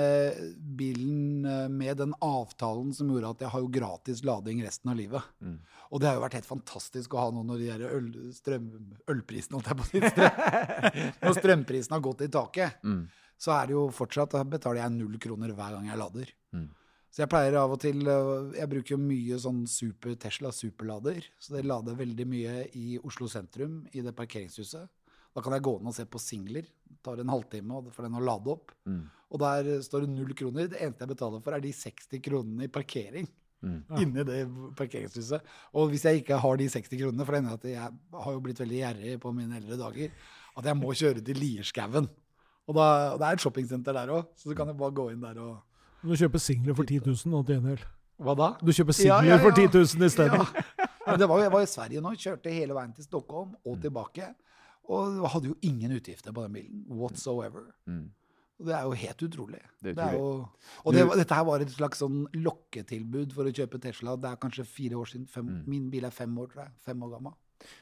[0.78, 4.98] bilen eh, med den avtalen som gjorde at jeg har jo gratis lading resten av
[4.98, 5.22] livet.
[5.40, 5.56] Mm.
[5.92, 8.68] Og det har jo vært helt fantastisk å ha nå når de der øl, strøm,
[9.12, 10.44] ølprisen, holdt jeg på å si, strøm,
[11.26, 13.02] Når strømprisen har gått i taket, Mm.
[13.38, 16.32] så er det jo fortsatt Da betaler jeg null kroner hver gang jeg lader.
[16.56, 16.68] Mm.
[17.12, 21.20] Så jeg pleier av og til øh, Jeg bruker jo mye sånn super Tesla superlader.
[21.38, 24.88] Så det lader veldig mye i Oslo sentrum, i det parkeringshuset.
[25.34, 26.66] Da kan jeg gå inn og se på singler.
[26.84, 28.72] Det tar en halvtime for den å lade opp.
[28.88, 29.04] Mm.
[29.32, 30.68] Og der står det null kroner.
[30.68, 33.28] Det eneste jeg betaler for, er de 60 kronene i parkering.
[33.62, 33.78] Mm.
[34.02, 34.40] Inni det
[34.76, 35.44] parkeringshuset.
[35.78, 37.78] Og hvis jeg ikke har de 60 kronene, for det ender at jeg
[38.26, 40.12] har jo blitt veldig gjerrig på mine eldre dager,
[40.58, 42.08] at jeg må kjøre til Lierskauen.
[42.68, 45.08] Og da, og det er et shoppingsenter der òg, så du kan jo bare gå
[45.14, 45.62] inn der og
[46.02, 47.82] Du kjøper singler for 10 000 og til gjengjeld.
[48.22, 48.48] Hva da?
[48.60, 49.66] Du kjøper Ja, singler ja, for 10
[49.96, 50.42] 000 isteden.
[50.42, 50.88] Ja.
[51.06, 53.80] Men det var, jo- jeg var i Sverige nå, kjørte hele veien til Stockholm og
[53.82, 54.28] tilbake.
[54.90, 57.68] Og hadde jo ingen utgifter på den bilen whatsoever.
[57.86, 58.10] Mm.
[58.62, 59.60] Det er jo helt utrolig.
[59.82, 60.48] Det Det jo,
[60.84, 64.16] og det, dette her var et slags sånn lokketilbud for å kjøpe Tesla.
[64.16, 65.26] Det er kanskje fire år siden.
[65.26, 65.64] Fem, Mm.
[65.66, 66.72] Min bil er fem år, tror jeg.
[66.84, 67.32] Fem år gammel.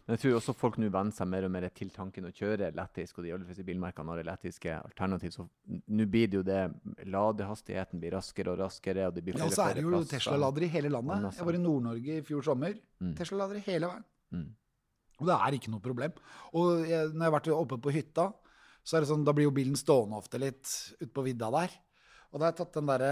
[0.06, 2.72] Men jeg tror også folk nå venner seg mer og mer til tanken å kjøre
[2.76, 5.30] lettisk, og de aller fleste bilmerkene har elektriske alternativ.
[5.32, 5.48] Så
[5.88, 6.70] nå blir det jo det
[7.06, 10.02] Ladehastigheten blir raskere og raskere, og det blir Ja, og flere så er det jo.
[10.04, 11.36] Tesla-ladere i hele landet.
[11.36, 12.74] Jeg var i Nord-Norge i fjor sommer.
[13.00, 13.14] Mm.
[13.16, 14.04] Tesla-ladere hele veien.
[14.32, 14.48] Mm.
[15.20, 16.16] Og det er ikke noe problem.
[16.56, 18.30] Og jeg, når jeg har vært oppe på hytta,
[18.80, 20.66] så er det sånn, da blir jo bilen stående ofte litt
[20.98, 21.78] ute på vidda der.
[22.30, 23.02] Og da har jeg tatt den der,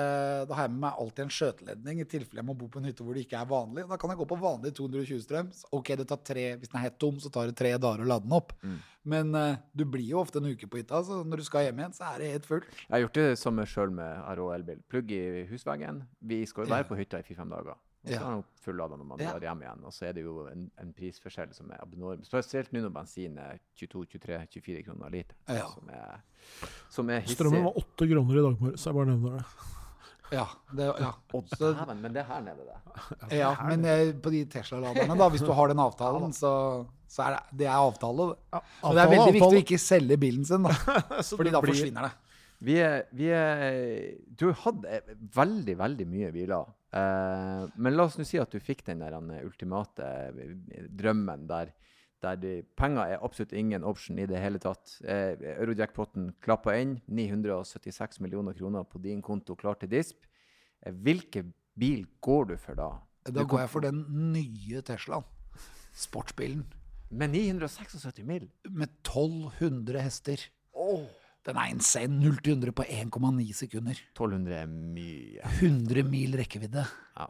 [0.47, 2.87] da har jeg med meg alltid en skjøteledning i tilfelle jeg må bo på en
[2.87, 3.83] hytte hvor det ikke er vanlig.
[3.91, 5.49] Da kan jeg gå på vanlig 220 strøm.
[5.75, 8.07] Ok, det tar tre, Hvis den er helt tom, så tar det tre dager å
[8.07, 8.55] lade den opp.
[8.63, 8.77] Mm.
[9.11, 11.83] Men uh, du blir jo ofte en uke på hytta, så når du skal hjem
[11.83, 12.71] igjen, så er det helt fullt.
[12.85, 14.87] Jeg har gjort det samme sjøl med RO elbil.
[14.87, 16.05] Plugg i husveggen.
[16.23, 17.75] Vi skal jo være på hytta i fire-fem dager.
[18.09, 18.27] Og så Ja.
[18.31, 19.31] er den fullada når man Ja.
[19.33, 19.85] drar hjem igjen.
[19.85, 22.25] Og så er det jo en, en prisforskjell som er abnorm.
[22.25, 25.57] Spesielt nå når bensin er 22-23-24 kroner literen.
[25.61, 25.67] Ja.
[25.73, 26.21] Som er,
[26.91, 27.37] som er hissig.
[27.39, 29.45] Strømmen var åtte kroner i dag morges, så jeg bare nevner det.
[30.31, 30.45] Ja,
[30.77, 31.13] det, ja.
[31.57, 33.39] Så- men det er her nede, det.
[33.39, 37.31] ja men eh, på de Tesla-laderne, da, hvis du har den avtalen, så, så er
[37.37, 38.35] det, det er avtale.
[38.53, 38.61] det.
[38.83, 40.69] men det er veldig viktig å ikke selge bilen sin, da,
[41.33, 42.13] fordi da forsvinner det.
[42.65, 46.71] Vi er, vi er Du har hatt eh, veldig, veldig mye biler.
[46.91, 51.75] Eh, men la oss nå si at du fikk den der ultimate eh, drømmen der,
[52.25, 54.97] der de, penger er absolutt ingen option i det hele tatt.
[55.05, 56.99] Eh, Eurojackpoten klappa inn.
[57.07, 60.27] 976 millioner kroner på din konto klar til disp.
[60.83, 62.91] Eh, hvilken bil går du for da?
[63.29, 64.03] Da går jeg for den
[64.33, 65.27] nye Teslaen.
[65.99, 66.67] Sportsbilen.
[67.11, 68.49] Med 976 mil?
[68.69, 70.43] Med 1200 hester.
[71.49, 72.19] Den er insane.
[72.21, 74.01] 0 til 100 på 1,9 sekunder.
[74.13, 75.43] 1200 er mye.
[75.57, 76.85] 100 mil rekkevidde.
[77.17, 77.29] Ja.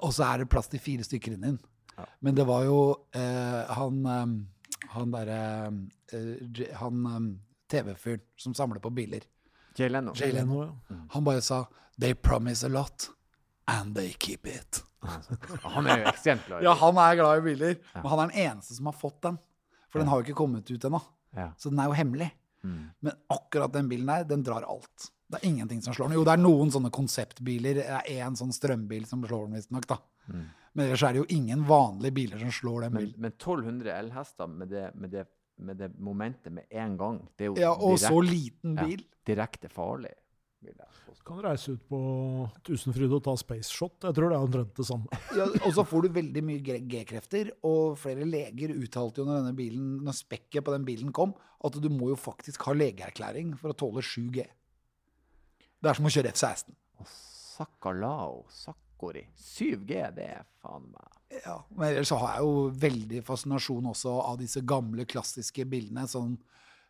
[0.00, 1.58] Og så er det plass til fire stykker inni den.
[1.98, 2.06] Ja.
[2.26, 2.78] Men det var jo
[3.14, 4.22] eh, han eh,
[4.94, 5.38] Han derre
[6.10, 7.28] eh, Han eh,
[7.70, 9.26] TV-fyren som samler på biler.
[9.78, 10.14] Jay Leno.
[10.14, 10.62] Jay Leno.
[10.90, 10.96] Ja.
[11.16, 11.64] Han bare sa
[11.98, 13.10] 'They promise a lot,
[13.66, 14.82] and they keep it'.
[15.74, 17.74] Han er jo ekstremt glad i Ja, han er glad i biler.
[17.94, 19.36] Men han er den eneste som har fått den.
[19.92, 21.00] For den har jo ikke kommet ut ennå.
[21.58, 22.30] Så den er jo hemmelig.
[22.64, 22.80] Mm.
[23.04, 25.10] Men akkurat den bilen her, den drar alt.
[25.28, 26.18] Det er ingenting som slår den.
[26.18, 27.80] Jo, det er noen sånne konseptbiler.
[27.80, 29.98] Det er én sånn strømbil som slår den, visstnok, da.
[30.28, 30.44] Mm.
[30.74, 33.20] Men ellers er det jo ingen vanlige biler som slår den Men, bilen.
[33.22, 35.24] men 1200 elhester med det, med, det,
[35.62, 38.86] med det momentet med en gang, det er jo Ja, og så liten liten ja,
[38.88, 39.04] bil.
[39.26, 40.12] direkte farlig.
[40.64, 41.24] Vil jeg påstå.
[41.28, 42.00] Kan reise ut på
[42.66, 43.96] Tusenfryd og ta space shot.
[44.04, 45.20] Jeg tror det er omtrent det samme.
[45.38, 49.56] Ja, og så får du veldig mye G-krefter, og flere leger uttalte jo når denne
[49.58, 51.34] bilen, når spekket på den bilen kom,
[51.64, 54.48] at du må jo faktisk ha legeerklæring for å tåle 7G.
[55.84, 56.74] Det er som å kjøre F-16.
[57.04, 62.66] Sakkalao, Sakalao, Sakori 7G, det er faen meg Ja, men ellers så har jeg jo
[62.84, 66.06] veldig fascinasjon også av disse gamle, klassiske bildene.
[66.06, 66.36] Sånn,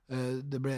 [0.08, 0.76] eh, det ble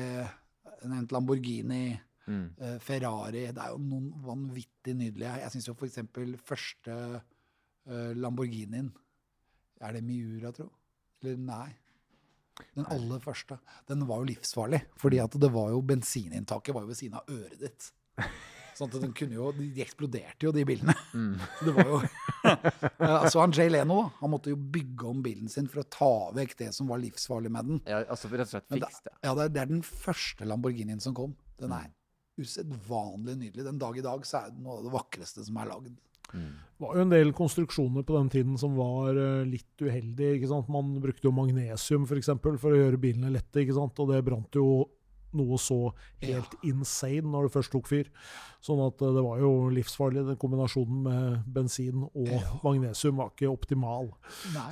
[0.86, 2.46] nevnt Lamborghini, mm.
[2.58, 3.46] eh, Ferrari.
[3.54, 5.34] Det er jo noen vanvittig nydelige.
[5.42, 8.92] Jeg syns jo eksempel første eh, Lamborghinien
[9.80, 10.70] Er det Miura, tro?
[11.22, 11.68] Eller nei?
[12.76, 13.58] Den aller første.
[13.88, 14.82] Den var jo livsfarlig.
[14.96, 17.90] Fordi at det var jo bensininntaket var jo ved siden av øret ditt.
[18.76, 20.92] Sånn at den kunne jo, De de eksploderte jo, de bilene.
[21.58, 22.00] Så det var jo
[23.32, 26.56] Så han Jay Leno han måtte jo bygge om bilen sin for å ta vekk
[26.60, 27.80] det som var livsfarlig med den.
[27.88, 28.90] Ja, altså rett og slett Men det,
[29.24, 31.34] ja, det, er, det er den første Lamborghinien som kom.
[31.60, 31.88] Den er
[32.40, 33.64] usedvanlig nydelig.
[33.64, 35.94] Den dag i dag så er det noe av det vakreste som er lagd.
[36.32, 40.36] Det var jo en del konstruksjoner på den tiden som var eh, litt uheldige.
[40.36, 40.68] ikke sant?
[40.72, 43.96] Man brukte jo magnesium for, eksempel, for å gjøre bilene lette, ikke sant?
[44.02, 44.68] og det brant jo
[45.36, 45.90] noe så
[46.22, 48.10] helt insane når det først tok fyr.
[48.64, 50.26] Sånn at eh, det var jo livsfarlig.
[50.28, 54.12] Den kombinasjonen med bensin og magnesium var ikke optimal.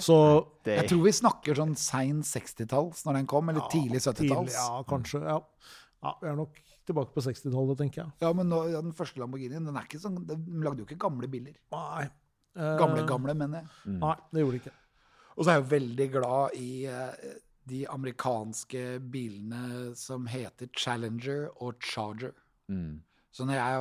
[0.03, 0.19] Så
[0.65, 4.57] Det, Jeg tror vi snakker sånn sein 60-talls når den kom, eller tidlig 70-talls.
[4.59, 5.25] Ja, kanskje.
[5.25, 5.41] Ja.
[6.05, 8.13] ja, vi er nok tilbake på 60-tallet, tenker jeg.
[8.25, 11.01] Ja, men nå, ja, den første Lamborghinien, den er ikke sånn, den lagde jo ikke
[11.07, 11.57] gamle biler.
[11.75, 12.05] Nei.
[12.55, 13.97] Eh, Gamle, gamle, mener jeg.
[13.99, 14.75] Nei, det gjorde de ikke.
[15.35, 17.33] Og så er jeg jo veldig glad i uh,
[17.67, 22.37] de amerikanske bilene som heter Challenger og Charger.
[22.71, 22.95] mm.
[23.35, 23.79] Så når jeg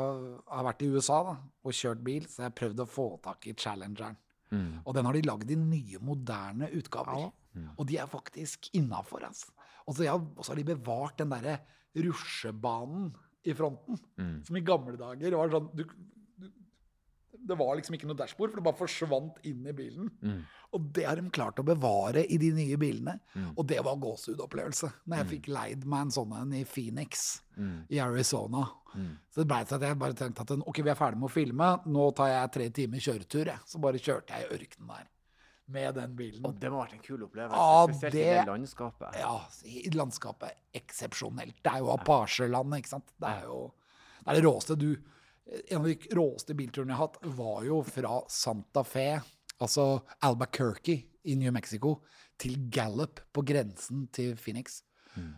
[0.49, 3.45] har vært i USA da, og kjørt bil, så har jeg prøvd å få tak
[3.45, 4.15] i Challengeren.
[4.49, 4.79] Mm.
[4.81, 7.27] Og den har de lagd i nye, moderne utgaver.
[7.27, 7.67] Ja.
[7.77, 9.21] Og de er faktisk innafor.
[9.27, 9.53] Altså.
[9.87, 11.59] Og så har de bevart den derre
[11.95, 13.11] rusjebanen
[13.43, 13.99] i fronten.
[14.17, 14.39] Mm.
[14.47, 15.83] Som i gamle dager var sånn du,
[16.39, 16.49] du,
[17.43, 20.07] Det var liksom ikke noe dashbord, for det bare forsvant inn i bilen.
[20.23, 20.43] Mm.
[20.73, 23.17] Og det har de klart å bevare i de nye bilene.
[23.35, 23.51] Mm.
[23.59, 24.89] Og det var gåsehudopplevelse.
[25.05, 27.83] Når jeg fikk leid meg en sånn en i Phoenix Mm.
[27.93, 28.63] i Arizona.
[28.95, 29.11] Mm.
[29.29, 31.33] Så det ble til at jeg bare tenkte at ok, vi er ferdig med å
[31.35, 33.45] filme, nå tar jeg tre timer kjøretur.
[33.51, 33.59] Jeg.
[33.69, 35.05] Så bare kjørte jeg i ørkenen der
[35.67, 36.43] med den bilen.
[36.45, 39.15] Og det må ha vært en kul opplevelse, Ja, spesielt i det- det landskapet.
[39.19, 41.55] Ja, i landskapet eksepsjonelt.
[41.63, 43.05] Det er jo Apasjelandet, ikke sant.
[43.19, 43.71] Det er jo
[44.25, 44.97] det, er det råeste du
[45.69, 49.21] En av de råeste bilturene jeg har hatt, var jo fra Santa Fe,
[49.59, 52.01] altså Albuquerque i New Mexico,
[52.39, 54.83] til Gallup på grensen til Phoenix.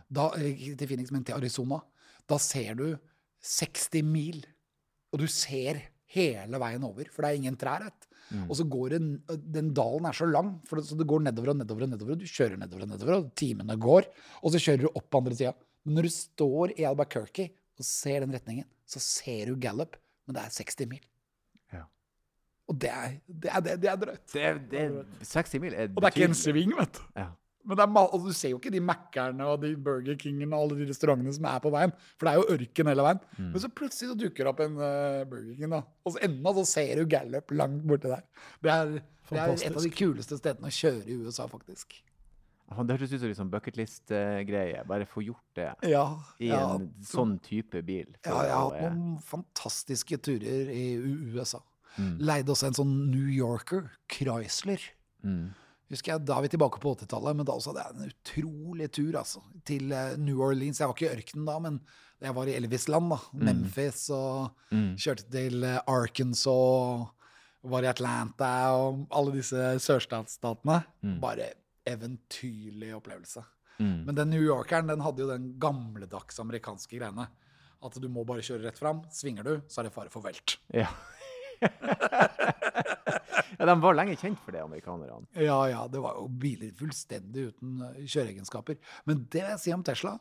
[0.08, 1.80] Da, eh, ikke til Phoenix, men til Arizona.
[2.28, 2.96] Da ser du
[3.42, 4.44] 60 mil,
[5.12, 7.82] og du ser hele veien over, for det er ingen trær.
[7.82, 8.05] Vet.
[8.30, 8.46] Mm.
[8.48, 9.10] Og så går den,
[9.54, 12.16] den dalen er så lang, for det, så det går nedover og nedover og nedover,
[12.16, 14.08] og du kjører nedover og nedover, og timene går,
[14.42, 15.54] og så kjører du opp på andre sida.
[15.86, 20.38] Men når du står i Albuquerque og ser den retningen, så ser du Gallup, men
[20.38, 21.02] det er 60 mil.
[21.74, 21.84] Ja.
[22.66, 24.24] Og det er, det er, det, er drøyt.
[24.32, 27.04] Det er, det er 60 mil er Og det er ikke en sving, vet du.
[27.14, 27.30] Ja.
[27.66, 30.80] Men er, altså, du ser jo ikke de Mækkerne og de Burger Kingene og alle
[30.80, 31.94] de restaurantene som er på veien.
[32.14, 33.22] For det er jo ørken hele veien.
[33.36, 33.50] Mm.
[33.50, 35.82] Men så plutselig så dukker det opp en uh, Burger King, da.
[36.06, 38.26] Og så enda så ser du Gallup langt borti der.
[38.62, 38.98] Det er,
[39.32, 41.98] det er et av de kuleste stedene å kjøre i USA, faktisk.
[42.66, 44.80] Det hørtes ut som liksom bucketlist-greie.
[44.90, 46.06] Bare få gjort det Ja,
[46.42, 48.08] i en sånn type bil.
[48.26, 50.96] ja, jeg har hatt eh, noen fantastiske turer i
[51.30, 51.62] USA.
[51.96, 52.16] Mm.
[52.26, 54.82] Leide også en sånn New Yorker, Chrysler.
[55.22, 55.54] Mm.
[55.90, 58.88] Husker jeg, Da er vi tilbake på 80-tallet, men da også hadde jeg en utrolig
[58.96, 60.80] tur altså, til eh, New Orleans.
[60.80, 61.76] Jeg var ikke i ørkenen da, men
[62.22, 63.10] jeg var i Elvis-land.
[63.12, 64.96] da, Memphis og Mm.
[64.98, 67.12] kjørte til eh, Arkansas.
[67.66, 70.80] Var i Atlanta og alle disse sørstatsstatene.
[71.02, 71.16] Mm.
[71.22, 71.48] Bare
[71.86, 73.42] eventyrlig opplevelse.
[73.78, 74.04] Mm.
[74.06, 77.26] Men den New Yorkeren den hadde jo den gamledags amerikanske greiene.
[77.82, 79.02] At du må bare kjøre rett fram.
[79.12, 80.56] Svinger du, så er det fare for velt.
[80.74, 80.86] Ja.
[83.54, 85.28] ja, de var lenge kjent for det, amerikanerne.
[85.38, 88.80] Ja, ja, det var jo biler fullstendig uten eh, kjøreegenskaper.
[89.08, 90.16] Men det vil jeg si om Tesla,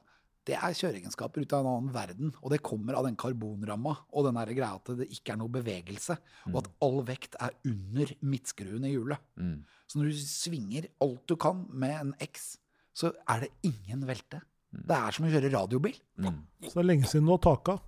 [0.46, 2.34] det er kjøreegenskaper ut av en annen verden.
[2.44, 5.54] Og det kommer av den karbonramma og den der greia at det ikke er noe
[5.54, 6.20] bevegelse.
[6.52, 9.24] Og at all vekt er under midtskruen i hjulet.
[9.42, 9.64] Mm.
[9.90, 12.56] Så når du svinger alt du kan med en X,
[12.96, 14.44] så er det ingen velte.
[14.76, 15.98] Det er som å kjøre radiobil.
[16.22, 16.40] Mm.
[16.68, 17.80] Så det er lenge siden du har taka.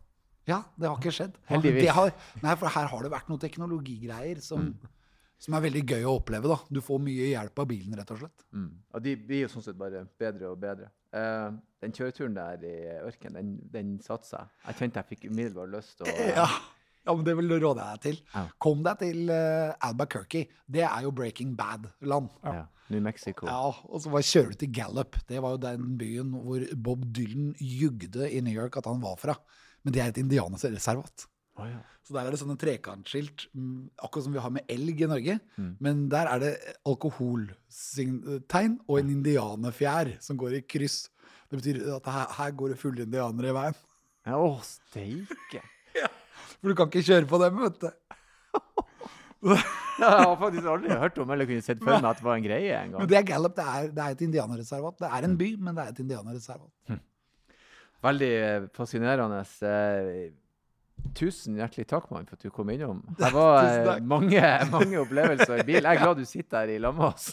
[0.47, 1.35] Ja, det har ikke skjedd.
[1.49, 1.83] Heldigvis.
[1.83, 2.13] Det har,
[2.43, 4.69] nei, for her har det vært noen teknologigreier som,
[5.41, 6.49] som er veldig gøy å oppleve.
[6.49, 6.57] da.
[6.73, 8.45] Du får mye hjelp av bilen, rett og slett.
[8.53, 8.71] Mm.
[8.93, 10.89] Og de blir jo sånn sett bare bedre og bedre.
[11.13, 14.55] Uh, den kjøreturen der i ørkenen, den, den satsa jeg.
[14.65, 16.47] Jeg kjente jeg fikk umiddelbart lyst til å Ja,
[17.05, 18.23] ja men det vil du råde deg til.
[18.33, 18.47] Ja.
[18.65, 20.47] Kom deg til uh, Albuquerque.
[20.65, 22.33] Det er jo Breaking Bad-land.
[22.47, 22.65] ja.
[22.87, 23.43] New Mexico.
[23.49, 25.17] Ja, og så bare kjører du til Gallup.
[25.27, 29.17] Det var jo den byen hvor Bob Dylan jugde i New York at han var
[29.19, 29.35] fra.
[29.83, 31.25] Men det er et indianerreservat.
[31.57, 31.79] Å, ja.
[32.05, 35.37] Så der er det sånne trekantskilt, mm, akkurat som vi har med elg i Norge.
[35.57, 35.71] Mm.
[35.83, 36.51] Men der er det
[36.87, 41.09] alkoholtegn og en indianerfjær som går i kryss.
[41.49, 43.81] Det betyr at her, her går det fulle indianere i veien.
[44.27, 45.63] Ja, Å, steike.
[46.59, 47.89] For du kan ikke kjøre på dem, vet du.
[49.97, 52.43] Jeg har faktisk aldri hørt om eller kunne sett for meg at det var en
[52.45, 53.01] greie en gang.
[53.01, 54.97] Men det er Gallup, det er, det er et indianerreservat.
[55.01, 56.99] Det er en by, men det er et indianerreservat.
[58.05, 59.39] Veldig eh, fascinerende.
[61.17, 62.99] Tusen hjertelig takk, mann, for at du kom innom.
[63.19, 64.41] Det var eh, mange,
[64.71, 65.81] mange opplevelser i bil.
[65.81, 67.31] Jeg er glad du sitter her i lag med oss.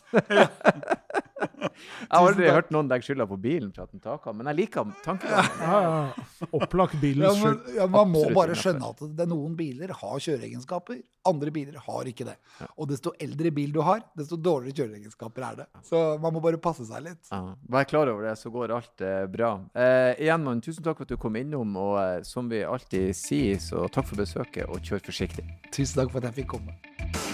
[1.44, 4.58] Jeg har aldri hørt noen legge skylda på bilen for at den taker, men jeg
[4.62, 5.58] liker tankegangen.
[5.64, 6.48] Ja, ja.
[6.56, 7.72] Opplagt bilens skyld.
[7.76, 12.26] ja, man må bare skjønne at det, noen biler har kjøreegenskaper, andre biler har ikke
[12.28, 12.36] det.
[12.76, 15.68] Og desto eldre bil du har, desto dårligere kjøreegenskaper er det.
[15.88, 17.22] Så man må bare passe seg litt.
[17.32, 17.42] Ja,
[17.74, 19.54] Vær klar over det, så går alt eh, bra.
[19.74, 23.14] Eh, igjen, mann, tusen takk for at du kom innom, og eh, som vi alltid
[23.18, 25.46] sier, så takk for besøket, og kjør forsiktig.
[25.70, 27.33] Tusen takk for at jeg fikk komme.